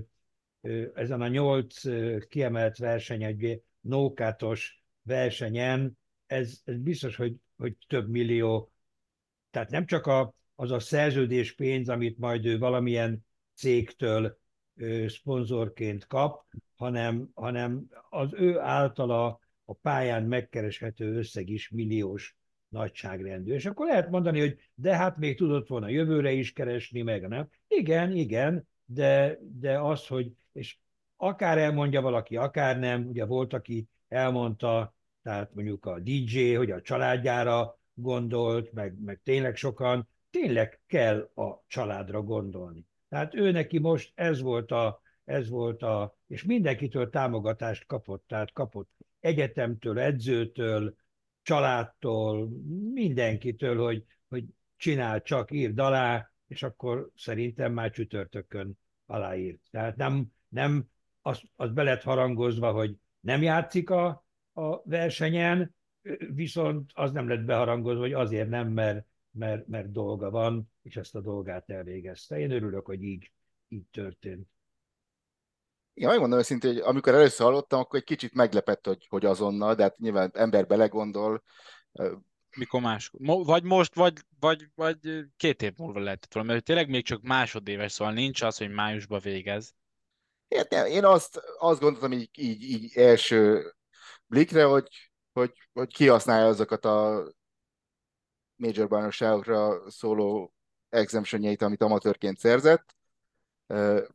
[0.94, 1.82] ezen a nyolc
[2.28, 8.72] kiemelt verseny, egy nókátos versenyen, ez, ez biztos, hogy, hogy több millió,
[9.50, 14.40] tehát nem csak a, az a szerződés pénz, amit majd ő valamilyen cégtől
[15.08, 16.46] szponzorként kap,
[16.80, 22.38] hanem, hanem az ő általa a pályán megkereshető összeg is milliós
[22.70, 23.54] nagyságrendű.
[23.54, 27.50] És akkor lehet mondani, hogy de hát még tudott volna jövőre is keresni, meg nem.
[27.68, 30.78] Igen, igen, de, de az, hogy, és
[31.18, 36.82] akár elmondja valaki, akár nem, ugye volt, aki elmondta, tehát mondjuk a DJ, hogy a
[36.82, 42.86] családjára gondolt, meg, meg tényleg sokan, tényleg kell a családra gondolni.
[43.10, 48.54] Tehát ő neki most ez volt a, ez volt a, és mindenkitől támogatást kapott, tehát
[48.54, 50.96] kapott egyetemtől, edzőtől,
[51.42, 52.50] családtól,
[52.94, 54.46] mindenkitől, hogy, hogy
[54.78, 59.60] csinál, csak írd alá, és akkor szerintem már csütörtökön aláírt.
[59.72, 60.90] Tehát nem, nem
[61.22, 65.76] az, az be lett harangozva, hogy nem játszik a, a versenyen,
[66.34, 71.16] viszont az nem lett beharangozva, hogy azért nem, mert, mert, mert dolga van, és ezt
[71.16, 72.40] a dolgát elvégezte.
[72.40, 73.32] Én örülök, hogy így,
[73.68, 74.48] így történt.
[76.00, 79.84] Én megmondom őszintén, hogy amikor először hallottam, akkor egy kicsit meglepett, hogy, hogy azonnal, de
[79.84, 81.44] hát nyilván ember belegondol.
[82.58, 83.12] Mikor más?
[83.24, 84.98] Vagy most, vagy, vagy, vagy
[85.38, 89.20] két év múlva lehetett volna, mert tényleg még csak másodéves, szóval nincs az, hogy májusban
[89.20, 89.74] végez.
[90.48, 93.74] Én, én azt, azt gondoltam így, így, így első
[94.26, 97.28] blikre, hogy, hogy, hogy kihasználja azokat a
[98.56, 100.54] major bajnokságokra szóló
[100.90, 102.96] exemptionjeit, amit amatőrként szerzett,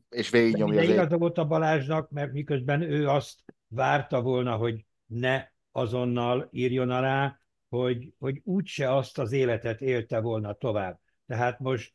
[0.08, 3.38] és végignyomja az igaza volt a Balázsnak, mert miközben ő azt
[3.68, 7.38] várta volna, hogy ne azonnal írjon alá,
[7.68, 11.00] hogy, hogy úgyse azt az életet élte volna tovább.
[11.26, 11.92] Tehát most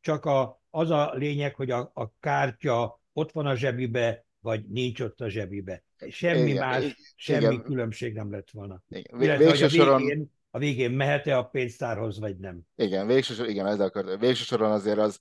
[0.00, 5.00] csak a, az a lényeg, hogy a, a kártya ott van a zsebibe, vagy nincs
[5.00, 5.82] ott a zsebibe.
[6.08, 8.82] Semmi igen, más, igen, semmi különbség nem lett volna.
[8.88, 9.20] Igen.
[9.22, 10.30] Illetve, hogy a végén, soron...
[10.50, 12.60] a végén mehet-e a pénztárhoz, vagy nem.
[12.76, 15.20] Igen, végső, igen, ezzel akar, végső soron azért az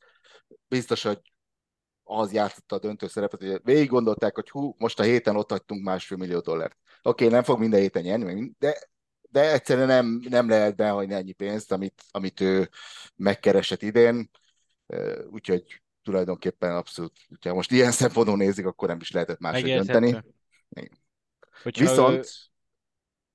[0.67, 1.21] biztos, hogy
[2.09, 5.83] az játszotta a döntő szerepet, hogy végig gondolták, hogy hú, most a héten ott hagytunk
[5.83, 6.77] másfél millió dollárt.
[7.01, 8.77] Oké, okay, nem fog minden héten nyerni, de,
[9.21, 12.69] de egyszerűen nem, nem lehet behagyni ennyi pénzt, amit, amit ő
[13.15, 14.29] megkeresett idén,
[15.29, 20.23] úgyhogy tulajdonképpen abszolút, hogyha most ilyen szempontból nézik, akkor nem is lehetett máshogy dönteni.
[21.63, 22.23] Viszont, ő...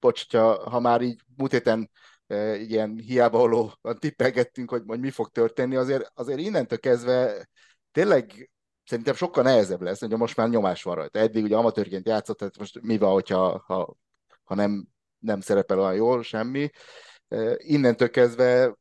[0.00, 1.90] bocs, ha, ha már így múlt héten
[2.26, 7.48] e, ilyen hiába való tippelgettünk, hogy, hogy mi fog történni, azért, azért innentől kezdve
[7.92, 8.50] tényleg
[8.84, 11.18] szerintem sokkal nehezebb lesz, hogy most már nyomás van rajta.
[11.18, 13.96] Eddig ugye amatőrként játszott, tehát most mi van, hogyha ha,
[14.44, 16.70] ha nem, nem szerepel olyan jól, semmi.
[17.56, 18.76] Innentől kezdve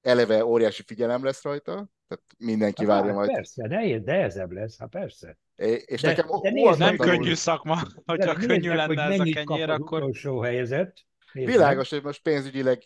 [0.00, 3.30] eleve óriási figyelem lesz rajta, tehát mindenki várja hát majd.
[3.32, 5.38] Persze, de, de ezebb lesz, hát persze.
[5.84, 9.20] És De- nekem de ó- nézd Nem könnyű szakma, hogyha nézd könnyű hogy lenne ez
[9.20, 10.96] a kenyér, akkor utolsó helyezett.
[11.32, 12.84] Nézd meg, Világos, hogy most pénzügyileg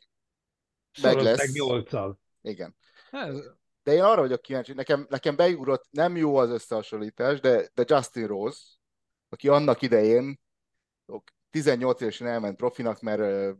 [1.02, 1.52] meg lesz.
[1.92, 2.14] meg.
[2.42, 2.76] Igen.
[3.10, 3.54] Ez-
[3.86, 8.26] De én arra vagyok kíváncsi, nekem, nekem beugrott, nem jó az összehasonlítás, de, de Justin
[8.26, 8.64] Rose,
[9.28, 10.40] aki annak idején
[11.06, 13.52] ok, 18 évesen elment profinak, mert ö,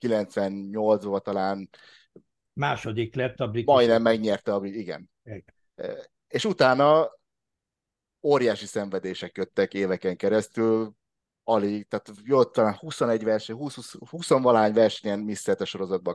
[0.00, 1.68] 98-ban talán
[2.52, 3.66] Második lett a brit.
[3.66, 5.10] majdnem megnyerte, a, igen.
[5.22, 5.44] Igen.
[6.28, 7.18] És utána
[8.22, 10.92] óriási szenvedések jöttek éveken keresztül,
[11.48, 16.14] alig, tehát jött talán 21 verseny, 20, 20 valány versenyen misszelt a sorozatba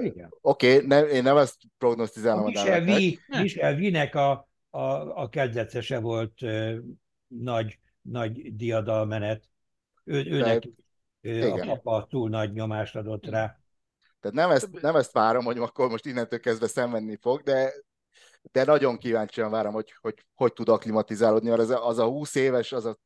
[0.00, 0.34] Igen.
[0.40, 3.26] Oké, okay, nem, én nem azt A prognosztizálom a Michel Dallasnek.
[3.26, 4.82] V, Michel V-nek a, a,
[5.22, 6.78] a kezdetese volt ö,
[7.26, 9.44] nagy, nagy diadalmenet.
[10.04, 10.62] Ő, őnek
[11.20, 13.60] ö, a papa túl nagy nyomást adott rá.
[14.20, 17.72] Tehát nem ezt, nem ezt várom, hogy akkor most innentől kezdve szenvedni fog, de,
[18.52, 22.34] de nagyon kíváncsian várom, hogy hogy, hogy tud aklimatizálódni, mert az a, az a 20
[22.34, 22.98] éves, az a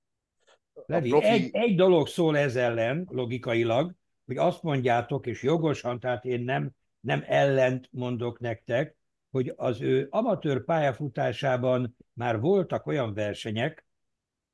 [0.86, 1.26] Levi, profi...
[1.26, 3.94] egy, egy dolog szól ez ellen, logikailag,
[4.26, 6.70] hogy azt mondjátok, és jogosan, tehát én nem,
[7.00, 8.96] nem ellent mondok nektek,
[9.30, 13.86] hogy az ő amatőr pályafutásában már voltak olyan versenyek,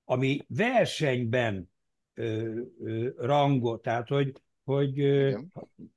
[0.04, 1.70] ami versenyben
[2.14, 4.32] ö, ö, rangot, tehát hogy,
[4.64, 5.38] hogy ö,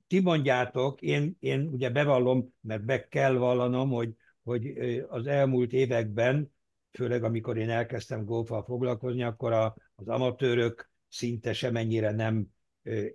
[0.08, 4.78] ti mondjátok, én, én ugye bevallom, mert be kell vallanom, hogy, hogy
[5.10, 6.52] az elmúlt években,
[6.92, 9.76] főleg amikor én elkezdtem golfal foglalkozni, akkor a,
[10.08, 12.48] az amatőrök szinte semennyire nem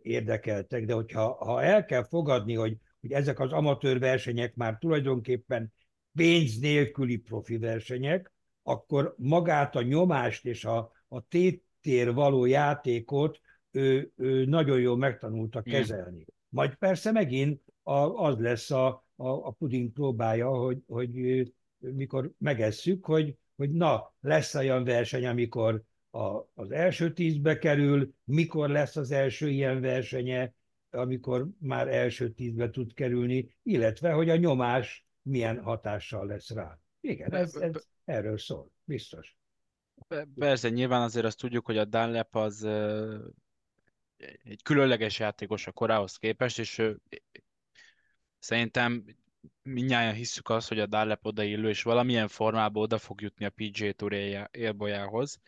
[0.03, 5.72] érdekeltek, de hogyha ha el kell fogadni, hogy, hogy ezek az amatőr versenyek már tulajdonképpen
[6.12, 8.32] pénz nélküli profi versenyek,
[8.62, 15.62] akkor magát a nyomást és a, a tétér való játékot ő, ő nagyon jól megtanulta
[15.62, 16.24] kezelni.
[16.49, 18.86] Majd persze megint a, az lesz a,
[19.16, 21.11] a, a puding próbája, hogy, hogy
[21.78, 28.68] mikor megesszük, hogy, hogy na, lesz olyan verseny, amikor a, az első tízbe kerül, mikor
[28.68, 30.52] lesz az első ilyen versenye,
[30.90, 36.78] amikor már első tízbe tud kerülni, illetve, hogy a nyomás milyen hatással lesz rá.
[37.00, 39.36] Igen, ez, ez erről szól, biztos.
[40.34, 42.64] Persze, nyilván azért azt tudjuk, hogy a Dunlap az
[44.42, 46.82] egy különleges játékos a korához képest, és
[48.38, 49.04] szerintem
[49.62, 53.92] mindnyáján hisszük azt, hogy a Dunlap odaillő, és valamilyen formában oda fog jutni a PGA
[53.92, 54.12] Tour
[54.50, 55.40] élbolyához.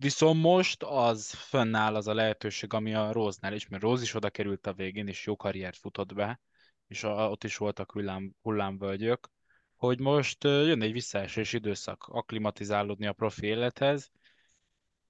[0.00, 4.30] Viszont most az fönnáll az a lehetőség, ami a Rose-nál is, mert Rose is oda
[4.30, 6.40] került a végén, és jó karriert futott be,
[6.86, 9.30] és ott is voltak hullám, hullámvölgyök,
[9.76, 14.10] hogy most jön egy visszaesés időszak, akklimatizálódni a profi élethez,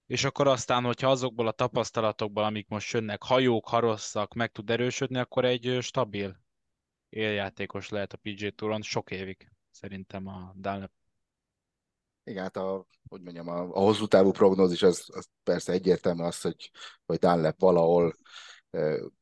[0.06, 5.18] és akkor aztán, hogyha azokból a tapasztalatokból, amik most jönnek, hajók, harosszak, meg tud erősödni,
[5.18, 6.40] akkor egy stabil
[7.08, 10.99] éljátékos lehet a PGA Touron sok évig, szerintem a Dunlap.
[12.30, 16.40] Igen, hát a, hogy mondjam, a, a hosszú távú prognózis az, az persze egyértelmű az,
[16.40, 16.70] hogy,
[17.06, 18.14] hogy Dunlap valahol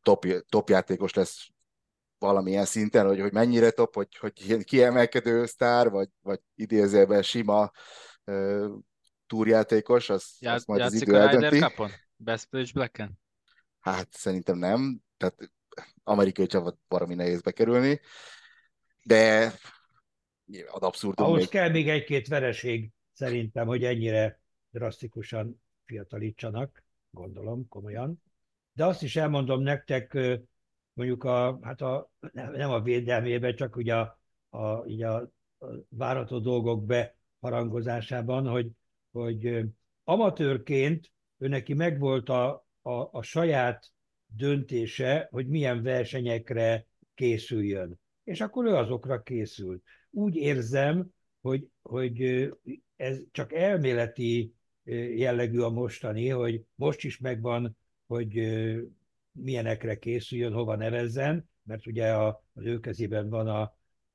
[0.03, 1.49] top, top játékos lesz
[2.19, 7.71] valamilyen szinten, hogy, hogy mennyire top, hogy, hogy ilyen kiemelkedő sztár, vagy, vagy idézőben sima
[8.25, 8.69] uh,
[9.27, 11.59] túrjátékos, az, Já, azt majd az idő a eldönti.
[11.59, 11.91] Cupon?
[12.17, 13.19] Best Place Blacken?
[13.81, 15.53] Hát szerintem nem, tehát
[16.03, 18.01] amerikai csapat baromi nehéz bekerülni,
[19.03, 19.53] de
[20.67, 21.49] ad abszurdum Ahhoz még.
[21.49, 24.41] kell még egy-két vereség szerintem, hogy ennyire
[24.71, 28.23] drasztikusan fiatalítsanak, gondolom, komolyan.
[28.73, 30.19] De azt is elmondom nektek,
[30.93, 35.17] mondjuk a, hát a, nem a védelmében, csak ugye a, a, így a,
[35.59, 38.71] a várható dolgok beharangozásában, hogy,
[39.11, 39.65] hogy
[40.05, 43.93] amatőrként ő neki megvolt a, a, a saját
[44.27, 48.01] döntése, hogy milyen versenyekre készüljön.
[48.25, 49.83] És akkor ő azokra készült.
[50.11, 51.17] Úgy érzem,
[51.49, 52.49] hogy, hogy
[52.97, 54.55] ez csak elméleti
[55.17, 57.77] jellegű a mostani, hogy most is megvan,
[58.07, 58.41] hogy
[59.33, 63.61] milyenekre készüljön, hova nevezzen, mert ugye a, az ő kezében van a,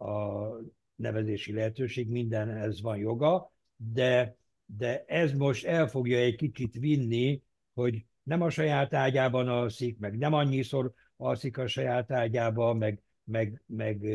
[0.06, 0.48] a
[0.96, 7.42] nevezési lehetőség, mindenhez van joga, de, de ez most el fogja egy kicsit vinni,
[7.74, 13.62] hogy nem a saját ágyában alszik, meg nem annyiszor alszik a saját ágyában, meg, meg,
[13.66, 14.06] meg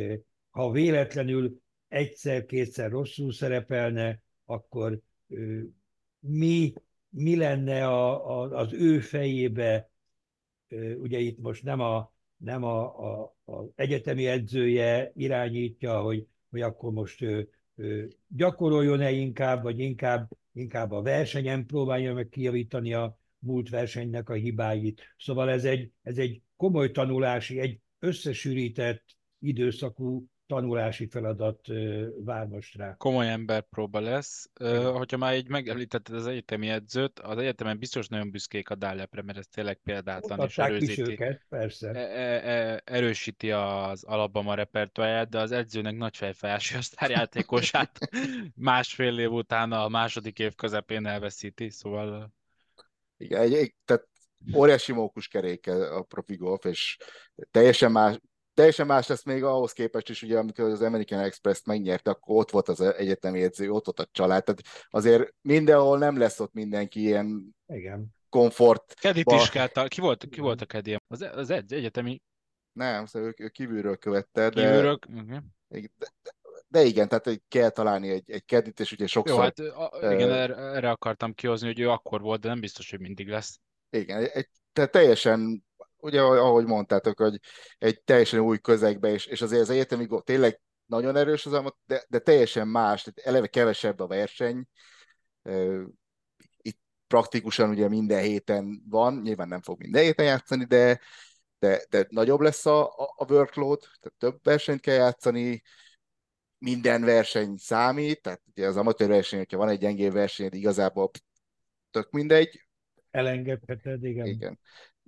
[0.51, 5.01] ha véletlenül egyszer-kétszer rosszul szerepelne, akkor
[6.21, 6.73] mi,
[7.09, 9.91] mi lenne a, a, az ő fejébe,
[10.97, 16.93] ugye itt most nem a, nem a, a, az egyetemi edzője irányítja, hogy, hogy akkor
[16.93, 23.69] most ő, ő gyakoroljon-e inkább, vagy inkább, inkább a versenyen próbálja meg kijavítani a múlt
[23.69, 25.15] versenynek a hibáit.
[25.19, 29.05] Szóval ez egy, ez egy komoly tanulási, egy összesűrített
[29.39, 31.67] időszakú tanulási feladat
[32.25, 32.95] vár most rá.
[32.97, 34.51] Komoly emberpróba lesz.
[34.61, 39.23] Uh, hogyha már így megemlítetted az egyetemi edzőt, az egyetemen biztos nagyon büszkék a Dállepre,
[39.23, 41.91] mert ez tényleg példátlan és erősíti, őket, persze.
[41.91, 47.99] E, e, e, erősíti az Alabama repertoáját, de az edzőnek nagy fejfájási a sztárjátékosát
[48.55, 52.33] másfél év után a második év közepén elveszíti, szóval...
[53.17, 54.09] Igen, egy, tehát
[54.55, 56.97] óriási mókuskeréke a profi golf, és
[57.51, 58.19] teljesen más,
[58.59, 62.51] teljesen más lesz még ahhoz képest is, ugye, amikor az American Express-t megnyerte, akkor ott
[62.51, 67.01] volt az egyetemi edző, ott volt a család, tehát azért mindenhol nem lesz ott mindenki
[67.01, 68.07] ilyen Igen.
[68.29, 68.95] komfort.
[68.95, 70.97] Kedit is kell, ki volt, ki volt a Kedi?
[71.07, 72.23] Az, az egy, egyetemi?
[72.73, 74.63] Nem, szóval ő, ő kívülről követte, de...
[74.63, 74.99] Kívülről?
[75.09, 75.39] Uh-huh.
[75.69, 76.07] De, de,
[76.69, 79.37] de igen, tehát kell találni egy, egy kedit, és ugye sokszor...
[79.37, 82.91] Jó, hát a, igen, erre, erre akartam kihozni, hogy ő akkor volt, de nem biztos,
[82.91, 83.61] hogy mindig lesz.
[83.91, 85.67] Igen, egy, tehát teljesen
[86.01, 87.41] ugye ahogy mondtátok, hogy
[87.79, 92.19] egy teljesen új közegbe, és, és azért az egyetemi tényleg nagyon erős az de, de
[92.19, 94.67] teljesen más, tehát eleve kevesebb a verseny.
[96.57, 101.01] Itt praktikusan ugye minden héten van, nyilván nem fog minden héten játszani, de,
[101.59, 102.87] de, de nagyobb lesz a,
[103.17, 105.63] a workload, tehát több versenyt kell játszani,
[106.59, 111.11] minden verseny számít, tehát ugye az amatőr verseny, hogyha van egy gyengébb verseny, igazából
[111.91, 112.69] tök mindegy.
[113.11, 114.27] Elengedheted, igen.
[114.27, 114.59] Igen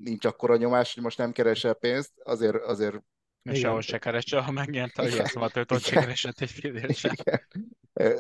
[0.05, 3.03] nincs akkora nyomás, hogy most nem keresel pénzt, azért, azért
[3.43, 7.15] és sehol se keresse, ha megnyerte a játszmatőt, ott se keresett egy fillért sem.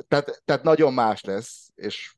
[0.08, 2.14] Tehát, tehát nagyon más lesz, és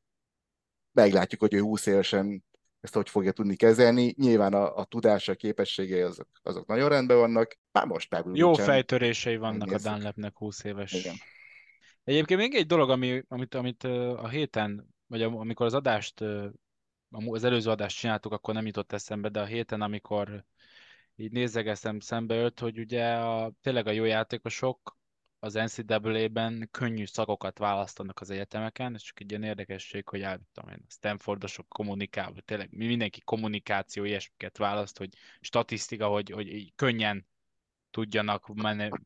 [0.91, 2.43] meglátjuk, hogy ő 20 évesen
[2.83, 4.13] ezt hogy fogja tudni kezelni.
[4.17, 7.57] Nyilván a, a tudása, a képességei azok, azok nagyon rendben vannak.
[7.71, 8.65] Már most például Jó nincsen.
[8.65, 10.91] fejtörései vannak a Dunlapnek 20 éves.
[10.91, 11.15] Igen.
[12.03, 16.23] Egyébként még egy dolog, ami, amit, amit a héten, vagy amikor az adást
[17.13, 20.45] az előző adást csináltuk, akkor nem jutott eszembe, de a héten, amikor
[21.15, 24.97] így nézegeszem szembe jött, hogy ugye a, tényleg a jó játékosok
[25.39, 30.83] az NCAA-ben könnyű szakokat választanak az egyetemeken, ez csak egy ilyen érdekesség, hogy állítom én,
[30.87, 35.09] a Stanfordosok kommunikál, tényleg mindenki kommunikáció ilyesmiket választ, hogy
[35.39, 37.27] statisztika, hogy, hogy könnyen
[37.93, 38.51] tudjanak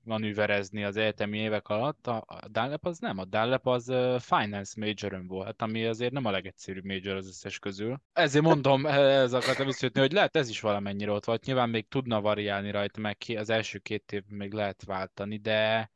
[0.04, 2.08] manőverezni az egyetemi évek alatt.
[2.08, 3.86] A, Dunlap az nem, a Dunlap az
[4.20, 8.02] finance major volt, ami azért nem a legegyszerűbb major az összes közül.
[8.14, 11.46] Ezért mondom, ez akartam visszajutni, hogy lehet ez is valamennyire ott volt.
[11.46, 15.92] Nyilván még tudna variálni rajta, meg ki, az első két év még lehet váltani, de...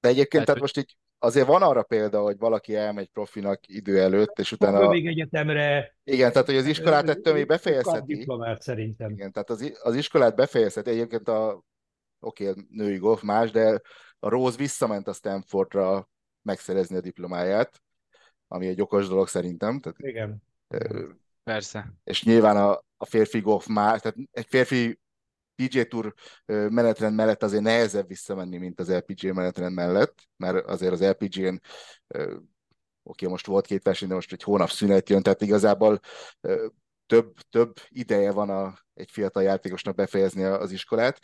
[0.00, 4.00] De egyébként, lehet, tehát most így azért van arra példa, hogy valaki elmegy profinak idő
[4.00, 4.78] előtt, és utána...
[4.78, 5.96] A még egyetemre...
[6.04, 8.14] Igen, tehát hogy az iskolát ettől még befejezheti.
[8.14, 9.10] Diplomát szerintem.
[9.10, 10.90] Igen, tehát az, az iskolát befejezheti.
[10.90, 11.64] Egyébként a
[12.24, 13.80] oké, okay, női golf más, de
[14.18, 16.08] a Rose visszament a Stanfordra
[16.42, 17.82] megszerezni a diplomáját,
[18.48, 19.80] ami egy okos dolog szerintem.
[19.80, 20.42] Tehát, Igen.
[21.42, 21.94] Persze.
[22.04, 25.00] És nyilván a, a férfi golf már, tehát egy férfi
[25.54, 26.14] PJ Tour
[26.46, 31.60] menetrend mellett azért nehezebb visszamenni, mint az LPG menetrend mellett, mert azért az LPG-n
[33.02, 36.00] oké, most volt két verseny, de most egy hónap szünet jön, tehát igazából
[37.06, 41.18] több, több ideje van a, egy fiatal játékosnak befejezni az iskolát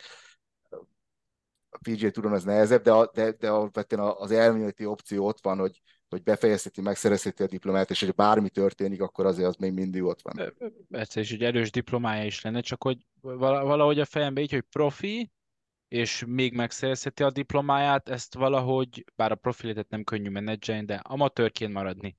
[1.71, 5.57] a PGA Touron az nehezebb, de, a, de, de alapvetően az elméleti opció ott van,
[5.57, 10.03] hogy, hogy befejezheti, megszerezheti a diplomát, és hogy bármi történik, akkor azért az még mindig
[10.03, 10.53] ott van.
[10.89, 15.31] Persze, és egy erős diplomája is lenne, csak hogy valahogy a fejembe így, hogy profi,
[15.87, 21.73] és még megszerezheti a diplomáját, ezt valahogy, bár a profiletet nem könnyű menedzselni, de amatőrként
[21.73, 22.15] maradni,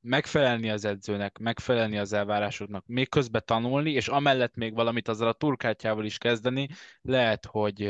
[0.00, 5.32] megfelelni az edzőnek, megfelelni az elvárásoknak, még közben tanulni, és amellett még valamit azzal a
[5.32, 6.68] turkátjával is kezdeni,
[7.02, 7.82] lehet, hogy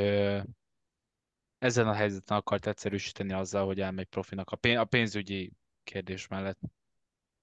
[1.58, 5.52] ezen a helyzeten akart egyszerűsíteni azzal, hogy elmegy profinak a, pénz, a pénzügyi
[5.84, 6.58] kérdés mellett.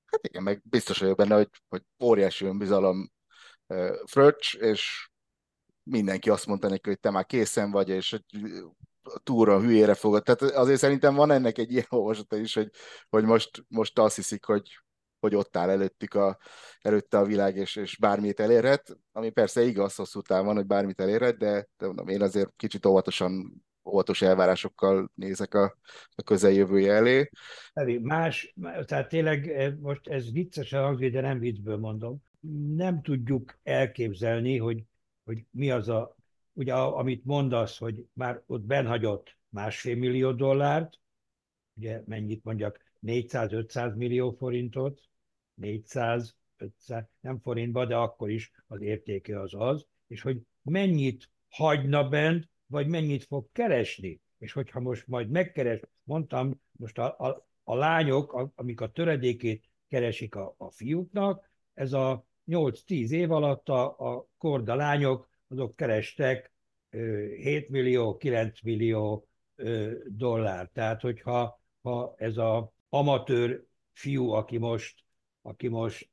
[0.06, 3.12] Hát igen, meg biztos vagyok benne, hogy, hogy óriási önbizalom
[3.68, 5.10] uh, Fröccs, és
[5.84, 8.14] mindenki azt mondta neki, hogy te már készen vagy, és
[9.04, 10.24] a túra hülyére fogod.
[10.24, 12.70] Tehát azért szerintem van ennek egy ilyen olvasata is, hogy,
[13.10, 14.80] hogy most, most azt hiszik, hogy,
[15.20, 16.38] hogy ott áll előttük a,
[16.82, 21.38] előtte a világ, és, és bármit elérhet, ami persze igaz hosszú távon, hogy bármit elérhet,
[21.38, 25.78] de, de mondom, én azért kicsit óvatosan óvatos elvárásokkal nézek a,
[26.16, 27.30] a közeljövője elé.
[28.02, 28.54] Más,
[28.86, 32.24] tehát tényleg eh, most ez viccesen hangzik, de nem viccből mondom.
[32.76, 34.84] Nem tudjuk elképzelni, hogy,
[35.24, 36.16] hogy mi az a,
[36.54, 41.00] ugye amit mondasz, hogy már ott benhagyott másfél millió dollárt,
[41.74, 45.02] ugye mennyit mondjak, 400-500 millió forintot,
[45.54, 52.10] 400, 500, nem forintba, de akkor is az értéke az az, és hogy mennyit hagyna
[52.10, 54.22] bent, vagy mennyit fog keresni.
[54.38, 59.70] És hogyha most majd megkeres, mondtam, most a, a, a lányok, a, amik a töredékét
[59.88, 66.52] keresik a, a fiúknak, ez a 8-10 év alatt a, a korda lányok, azok kerestek
[66.90, 69.28] 7 millió, 9 millió
[70.08, 70.70] dollár.
[70.74, 75.04] Tehát, hogyha ha ez a amatőr fiú, aki most,
[75.42, 76.10] aki most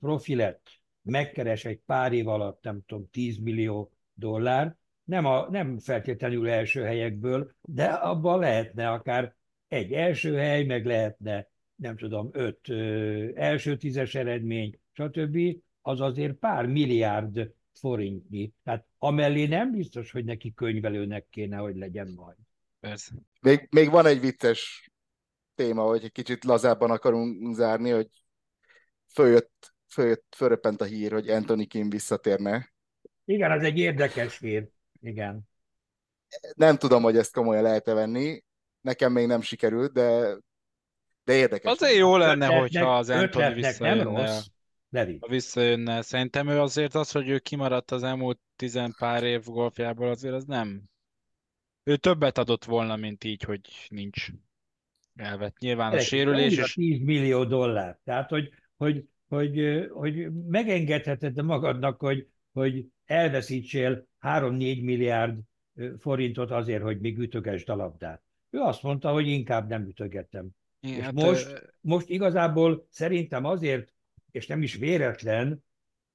[0.00, 0.68] profi lett,
[1.02, 4.76] megkeres egy pár év alatt, nem tudom, 10 millió dollár,
[5.10, 9.34] nem, a, nem feltétlenül első helyekből, de abban lehetne akár
[9.68, 15.38] egy első hely, meg lehetne, nem tudom, öt ö, első tízes eredmény, stb.
[15.80, 18.52] Az azért pár milliárd forintnyi.
[18.64, 22.36] Tehát amellé nem biztos, hogy neki könyvelőnek kéne, hogy legyen majd.
[22.80, 23.12] Persze.
[23.40, 24.90] Még, még van egy vicces
[25.54, 28.08] téma, hogy egy kicsit lazábban akarunk zárni, hogy
[29.12, 32.72] följött, följött, fölröppent a hír, hogy Anthony Kim visszatérne.
[33.24, 34.68] Igen, az egy érdekes hír.
[35.00, 35.40] Igen.
[36.54, 38.44] Nem tudom, hogy ezt komolyan lehet-e venni.
[38.80, 40.36] Nekem még nem sikerült, de,
[41.24, 41.72] de érdekes.
[41.72, 44.02] Azért jó lenne, Ötletnek- hogyha az Anthony ötletnek nem visszajönne.
[44.02, 44.46] rossz.
[44.90, 45.18] Levi.
[45.20, 50.08] Ha visszajönne, szerintem ő azért az, hogy ő kimaradt az elmúlt tizen pár év golfjából,
[50.08, 50.82] azért az nem.
[51.82, 54.26] Ő többet adott volna, mint így, hogy nincs
[55.14, 55.58] elvett.
[55.58, 57.98] Nyilván a Gyerekek, sérülés és 10 millió dollár.
[58.04, 65.38] Tehát, hogy, hogy, hogy, hogy megengedheted magadnak, hogy, hogy elveszítsél 3-4 milliárd
[65.98, 68.22] forintot azért, hogy még ütögesd a labdát.
[68.50, 70.48] Ő azt mondta, hogy inkább nem ütögetem.
[70.80, 73.92] És Hát, most, ö, most igazából szerintem azért,
[74.30, 75.64] és nem is véletlen,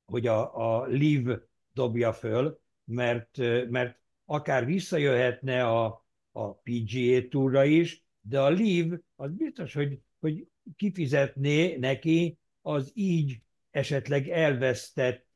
[0.06, 1.28] hogy a, a Liv
[1.74, 3.38] dobja föl, mert,
[3.70, 10.48] mert akár visszajöhetne a, a PGA túra is, de a Liv az biztos, hogy, hogy
[10.76, 13.42] kifizetné neki az így
[13.72, 15.28] esetleg elvesztett,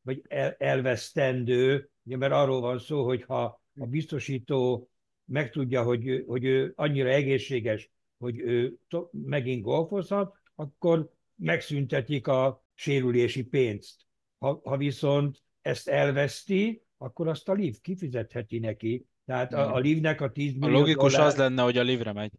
[0.00, 3.42] vagy el, elvesztendő, ugye, mert arról van szó, hogy ha
[3.80, 4.90] a biztosító
[5.24, 8.74] megtudja, hogy, ő- hogy ő annyira egészséges, hogy ő
[9.10, 14.06] megint golfozhat, akkor megszüntetik a sérülési pénzt.
[14.38, 19.06] Ha, ha viszont ezt elveszti, akkor azt a LIV kifizetheti neki.
[19.24, 21.26] Tehát a, a LIV-nek a 10 a millió logikus dollár...
[21.28, 22.32] az lenne, hogy a livre megy.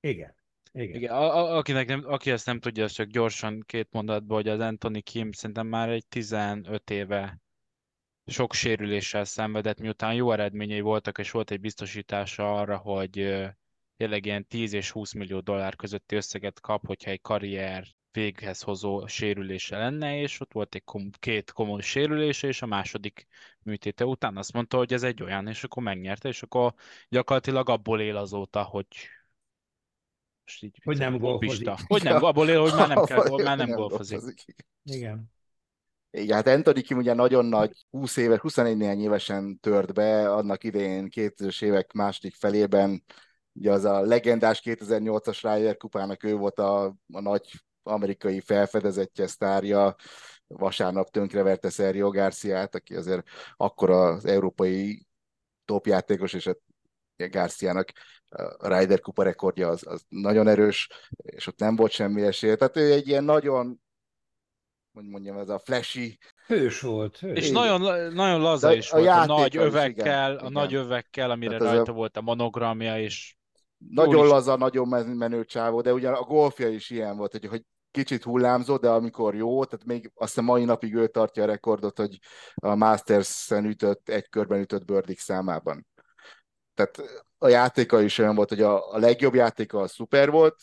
[0.00, 0.34] Igen.
[0.72, 0.96] Igen.
[0.96, 4.48] Igen, a, a, akinek nem, aki ezt nem tudja, az csak gyorsan két mondatban, hogy
[4.48, 7.40] az Anthony Kim szerintem már egy 15 éve
[8.26, 13.44] sok sérüléssel szenvedett, miután jó eredményei voltak, és volt egy biztosítása arra, hogy
[13.96, 19.06] tényleg ilyen 10 és 20 millió dollár közötti összeget kap, hogyha egy karrier véghez hozó
[19.06, 23.26] sérülése lenne, és ott volt egy kom- két komoly sérülése, és a második
[23.62, 26.74] műtéte után azt mondta, hogy ez egy olyan, és akkor megnyerte, és akkor
[27.08, 28.86] gyakorlatilag abból él azóta, hogy
[30.44, 31.68] most így Hogy nem golfozik.
[31.86, 34.44] Hogy nem, abból él, hogy már nem, kell, már nem golfozik.
[34.84, 35.34] Igen.
[36.18, 40.64] Igen, hát Anthony Kim ugye nagyon nagy, 20 éves, 21 néhány évesen tört be, annak
[40.64, 43.04] idején 2000-es évek második felében,
[43.52, 47.52] ugye az a legendás 2008-as Ryder kupának ő volt a, a nagy
[47.82, 49.94] amerikai felfedezetje, sztárja,
[50.46, 55.06] vasárnap tönkreverte Sergio Garciát, aki azért akkor az európai
[55.64, 56.56] topjátékos, és a
[57.16, 57.92] Garciának
[58.58, 62.56] a Ryder kupa rekordja az, az nagyon erős, és ott nem volt semmi esélye.
[62.56, 63.80] Tehát ő egy ilyen nagyon
[64.96, 67.18] hogy mondjam, ez a flashy, Hős volt.
[67.18, 67.36] Hős.
[67.38, 67.80] És nagyon,
[68.12, 71.50] nagyon laza De is a volt, a nagy is, övekkel, igen, a nagy övekkel, amire
[71.50, 73.36] Tehát ez a- rajta volt a monogramja, és
[73.78, 77.46] nagyon is- laza, nagyon men- menő csávó, de ugyan a golfja is ilyen volt, hogy,
[77.46, 81.46] hogy kicsit hullámzó, de amikor jó, tehát még azt a mai napig ő tartja a
[81.46, 82.18] rekordot, hogy
[82.54, 85.86] a Masters-en ütött, egy körben ütött bördik számában.
[86.74, 90.56] Tehát a játéka is olyan volt, hogy a, a legjobb játéka a szuper volt,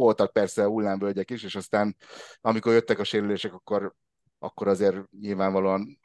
[0.00, 1.96] voltak persze hullámvölgyek is, és aztán
[2.40, 3.94] amikor jöttek a sérülések, akkor,
[4.38, 6.00] akkor azért nyilvánvalóan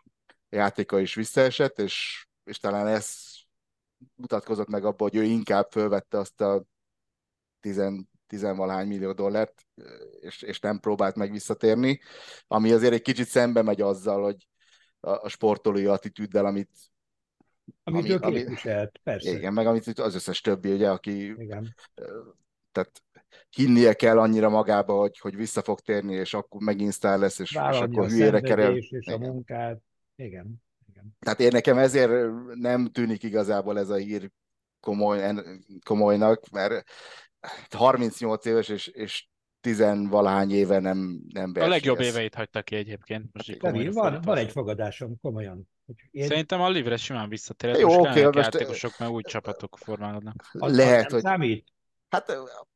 [0.50, 3.10] játéka is visszaesett, és, és talán ez
[4.16, 6.64] mutatkozott meg abban, hogy ő inkább fölvette azt a
[7.60, 9.66] tizen, tizenvalahány millió dollárt,
[10.20, 12.02] és, és nem próbált meg visszatérni,
[12.48, 14.48] ami azért egy kicsit szembe megy azzal, hogy
[15.00, 16.70] a, a sportolói attitűddel, amit
[17.84, 19.30] Amit ami- ő képviselt, persze.
[19.32, 21.76] igen, meg amit az összes többi, ugye, aki Igen.
[22.72, 23.04] tehát
[23.50, 27.52] hinnie kell annyira magába, hogy, hogy vissza fog térni, és akkor megint sztár lesz, és,
[27.52, 28.78] és akkor a hülyére kerül.
[28.78, 29.20] és a Igen.
[29.20, 29.80] munkát.
[30.16, 30.64] Igen.
[30.90, 31.16] Igen.
[31.20, 32.12] Tehát én nekem ezért
[32.54, 34.32] nem tűnik igazából ez a hír
[34.80, 35.34] komoly,
[35.86, 36.90] komolynak, mert
[37.70, 39.28] 38 éves és, és
[39.62, 42.16] tizenvalahány éve nem, nem a legjobb versenyez.
[42.18, 43.26] éveit hagyta ki egyébként.
[43.34, 44.32] Most komolyan van, fordítva.
[44.34, 45.70] van egy fogadásom, komolyan.
[46.12, 49.78] Én, Szerintem a livre simán visszatérhet, Jó, most oké, kellenek most- játékosok, mert új csapatok
[49.78, 50.50] formálódnak.
[50.52, 51.68] Lehet, hogy számít?
[52.10, 52.32] Hát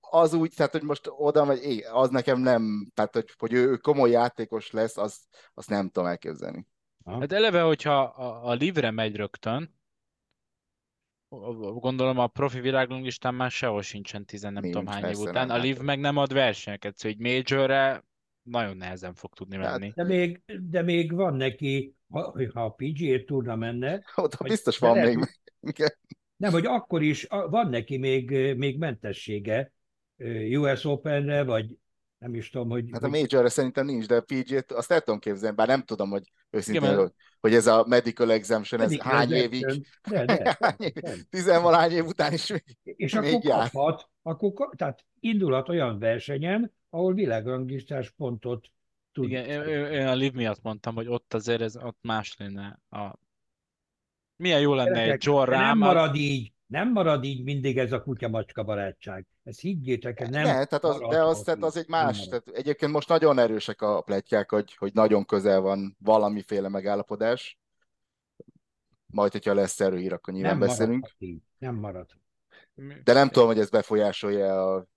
[0.10, 3.78] az úgy, tehát hogy most oda megy, igen, az nekem nem, tehát hogy, hogy ő
[3.78, 6.68] komoly játékos lesz, az, azt nem tudom elképzelni.
[7.06, 9.78] Hát eleve, hogyha a, a livre megy rögtön,
[11.80, 15.34] gondolom a profi világlistán már sehol sincsen tizen nem Nincs, tudom hány év után.
[15.34, 18.06] nem, A hát- liv meg nem ad versenyeket, szóval egy majorre
[18.42, 19.92] nagyon nehezen fog tudni Hát, menni.
[19.96, 24.04] De még, de még van neki ha, ha a PGA Tourna menne...
[24.16, 25.26] Ott biztos van lehet, még.
[26.36, 29.74] Nem, hogy akkor is van neki még, még mentessége
[30.58, 31.78] US Openre, vagy
[32.18, 32.90] nem is tudom, hogy...
[32.92, 36.10] Hát a major szerintem nincs, de a PG-t azt el tudom képzelni, bár nem tudom,
[36.10, 39.88] hogy őszintén, Igen, hogy, hogy ez a medical exemption, medical ez hány évig?
[40.10, 40.94] De, de, hány év,
[41.30, 43.70] tizenvalány év után is még, És még akkor jár.
[43.70, 48.68] kaphat, akkor, tehát indulhat olyan versenyen, ahol világranglistás pontot
[49.12, 49.24] tud.
[49.24, 53.20] Igen, én, én a Liv miatt mondtam, hogy ott azért ez ott más lenne a
[54.36, 58.02] milyen jó lenne Gyerekek, egy John Nem marad így, nem marad így mindig ez a
[58.02, 59.26] kutya-macska barátság.
[59.44, 62.28] Ez higgyétek, ez nem ne, tehát az, De az, tehát az egy más.
[62.28, 67.60] Tehát egyébként most nagyon erősek a pletykák, hogy, hogy nagyon közel van valamiféle megállapodás.
[69.06, 71.10] Majd, hogyha lesz erőhír, akkor nyilván nem beszélünk.
[71.18, 71.42] Így.
[71.58, 72.10] Nem marad.
[73.04, 74.88] De nem tudom, hogy ez befolyásolja a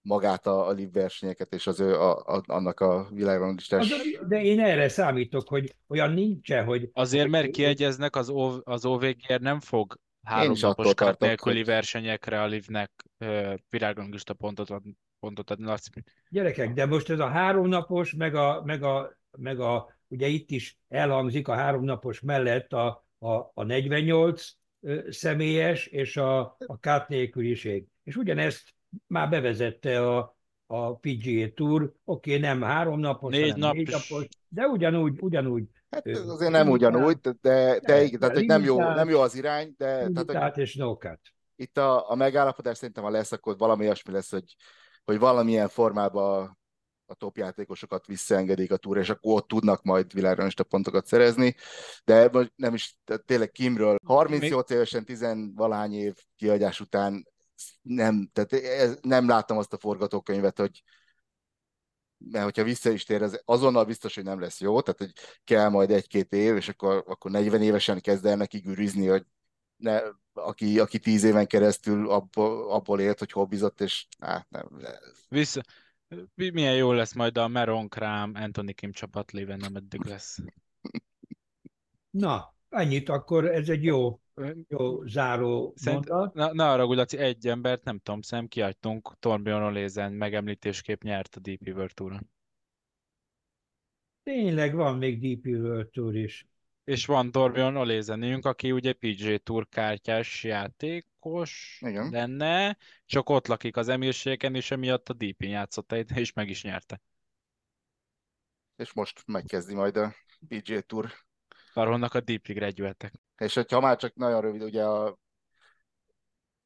[0.00, 3.94] magát a, a live versenyeket és az ő, a, a, annak a világranglistás.
[4.28, 6.90] De én erre számítok, hogy olyan nincsen, hogy...
[6.92, 11.66] Azért, mert kiegyeznek, az, o, az OVGR nem fog három napos kart nélküli hogy...
[11.66, 12.90] versenyekre a live-nek
[13.70, 14.82] világranglista pontot, ad,
[15.20, 15.64] pontot adni.
[15.64, 15.90] Laci.
[16.28, 20.78] Gyerekek, de most ez a háromnapos, meg a, meg a, meg a ugye itt is
[20.88, 24.56] elhangzik a háromnapos mellett a, a, a 48
[25.08, 27.86] személyes és a, a kát nélküliség.
[28.02, 28.74] És ugyanezt
[29.06, 30.36] már bevezette a,
[30.66, 33.74] a PGA Tour, oké, okay, nem három napos, négy, hanem nap.
[33.74, 35.64] négy napos, de ugyanúgy, ugyanúgy.
[35.92, 39.20] Hát ez azért nem ugyanúgy, de, de, de igen, tehát hogy nem jó, nem jó
[39.20, 40.08] az irány, de...
[40.24, 40.96] Tehát, hogy és no
[41.56, 44.56] Itt a, a megállapodás szerintem, ha lesz, akkor valami olyasmi lesz, hogy,
[45.04, 46.58] hogy valamilyen formában
[47.06, 51.54] a top játékosokat visszaengedik a túra, és akkor ott tudnak majd világranglista pontokat szerezni,
[52.04, 54.76] de nem is, tényleg Kimről 38 Még...
[54.78, 57.26] évesen 10 valahány év kiadás után
[57.82, 60.82] nem, tehát ez, nem láttam azt a forgatókönyvet, hogy
[62.30, 65.12] mert hogyha vissza is tér, az azonnal biztos, hogy nem lesz jó, tehát hogy
[65.44, 69.24] kell majd egy-két év, és akkor, akkor 40 évesen kezd el neki gürizni, hogy
[69.76, 70.00] ne,
[70.32, 74.68] aki, aki tíz éven keresztül abból, abból élt, hogy hobbizott, és hát nem.
[75.28, 75.62] Vissza,
[76.34, 80.38] milyen jó lesz majd a Meron Krám, Anthony Kim csapat léven, nem eddig lesz.
[82.10, 84.21] Na, annyit akkor, ez egy jó
[84.68, 86.34] jó záró Szerint, mondat.
[86.34, 91.40] Na, na arra, Laci, egy embert, nem tudom, szem kiadtunk, Torbjörn Olézen megemlítésképp nyert a
[91.40, 92.30] DP World Tour-on.
[94.22, 96.46] Tényleg van még DP World Tour is.
[96.84, 102.10] És van Torbjörn Olézenünk, aki ugye PJ Tour kártyás játékos Igen.
[102.10, 102.76] lenne,
[103.06, 107.00] csak ott lakik az emírségen, és emiatt a DP-n játszott és meg is nyerte.
[108.76, 110.14] És most megkezdi majd a
[110.48, 111.12] PJ Tour.
[111.74, 113.12] Arról a DP graduate
[113.42, 115.18] és hogyha már csak nagyon rövid, ugye a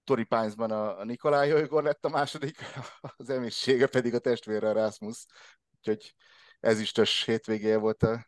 [0.04, 2.56] Tori Pines-ban a, a Nikolaj Jojgor lett a második,
[3.16, 5.26] az emissége pedig a testvére Rasmus,
[5.76, 6.14] úgyhogy
[6.60, 8.26] ez is tös hétvégéje volt a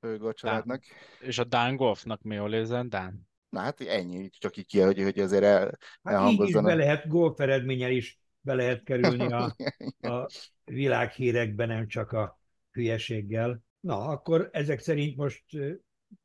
[0.00, 0.82] Jojgor családnak.
[1.20, 3.28] És a Dan Golfnak mi jól érzem, Dan?
[3.48, 7.08] Na hát ennyi, csak így ki, hogy, hogy azért el, hát így is be lehet,
[7.08, 9.56] golf eredménnyel is be lehet kerülni a,
[10.14, 10.28] a
[10.64, 13.62] világhírekbe, nem csak a hülyeséggel.
[13.80, 15.44] Na, akkor ezek szerint most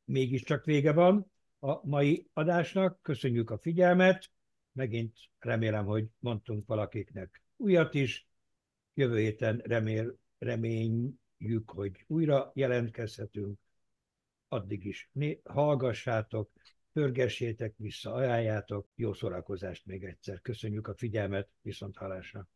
[0.08, 3.02] mégiscsak vége van a mai adásnak.
[3.02, 4.32] Köszönjük a figyelmet,
[4.72, 8.28] megint remélem, hogy mondtunk valakiknek újat is.
[8.94, 13.60] Jövő héten remél, reményjük, hogy újra jelentkezhetünk.
[14.48, 15.10] Addig is
[15.44, 16.52] hallgassátok,
[16.92, 18.88] pörgessétek vissza, ajánljátok.
[18.96, 20.42] Jó szórakozást még egyszer.
[20.42, 22.48] Köszönjük a figyelmet, viszont hallásra.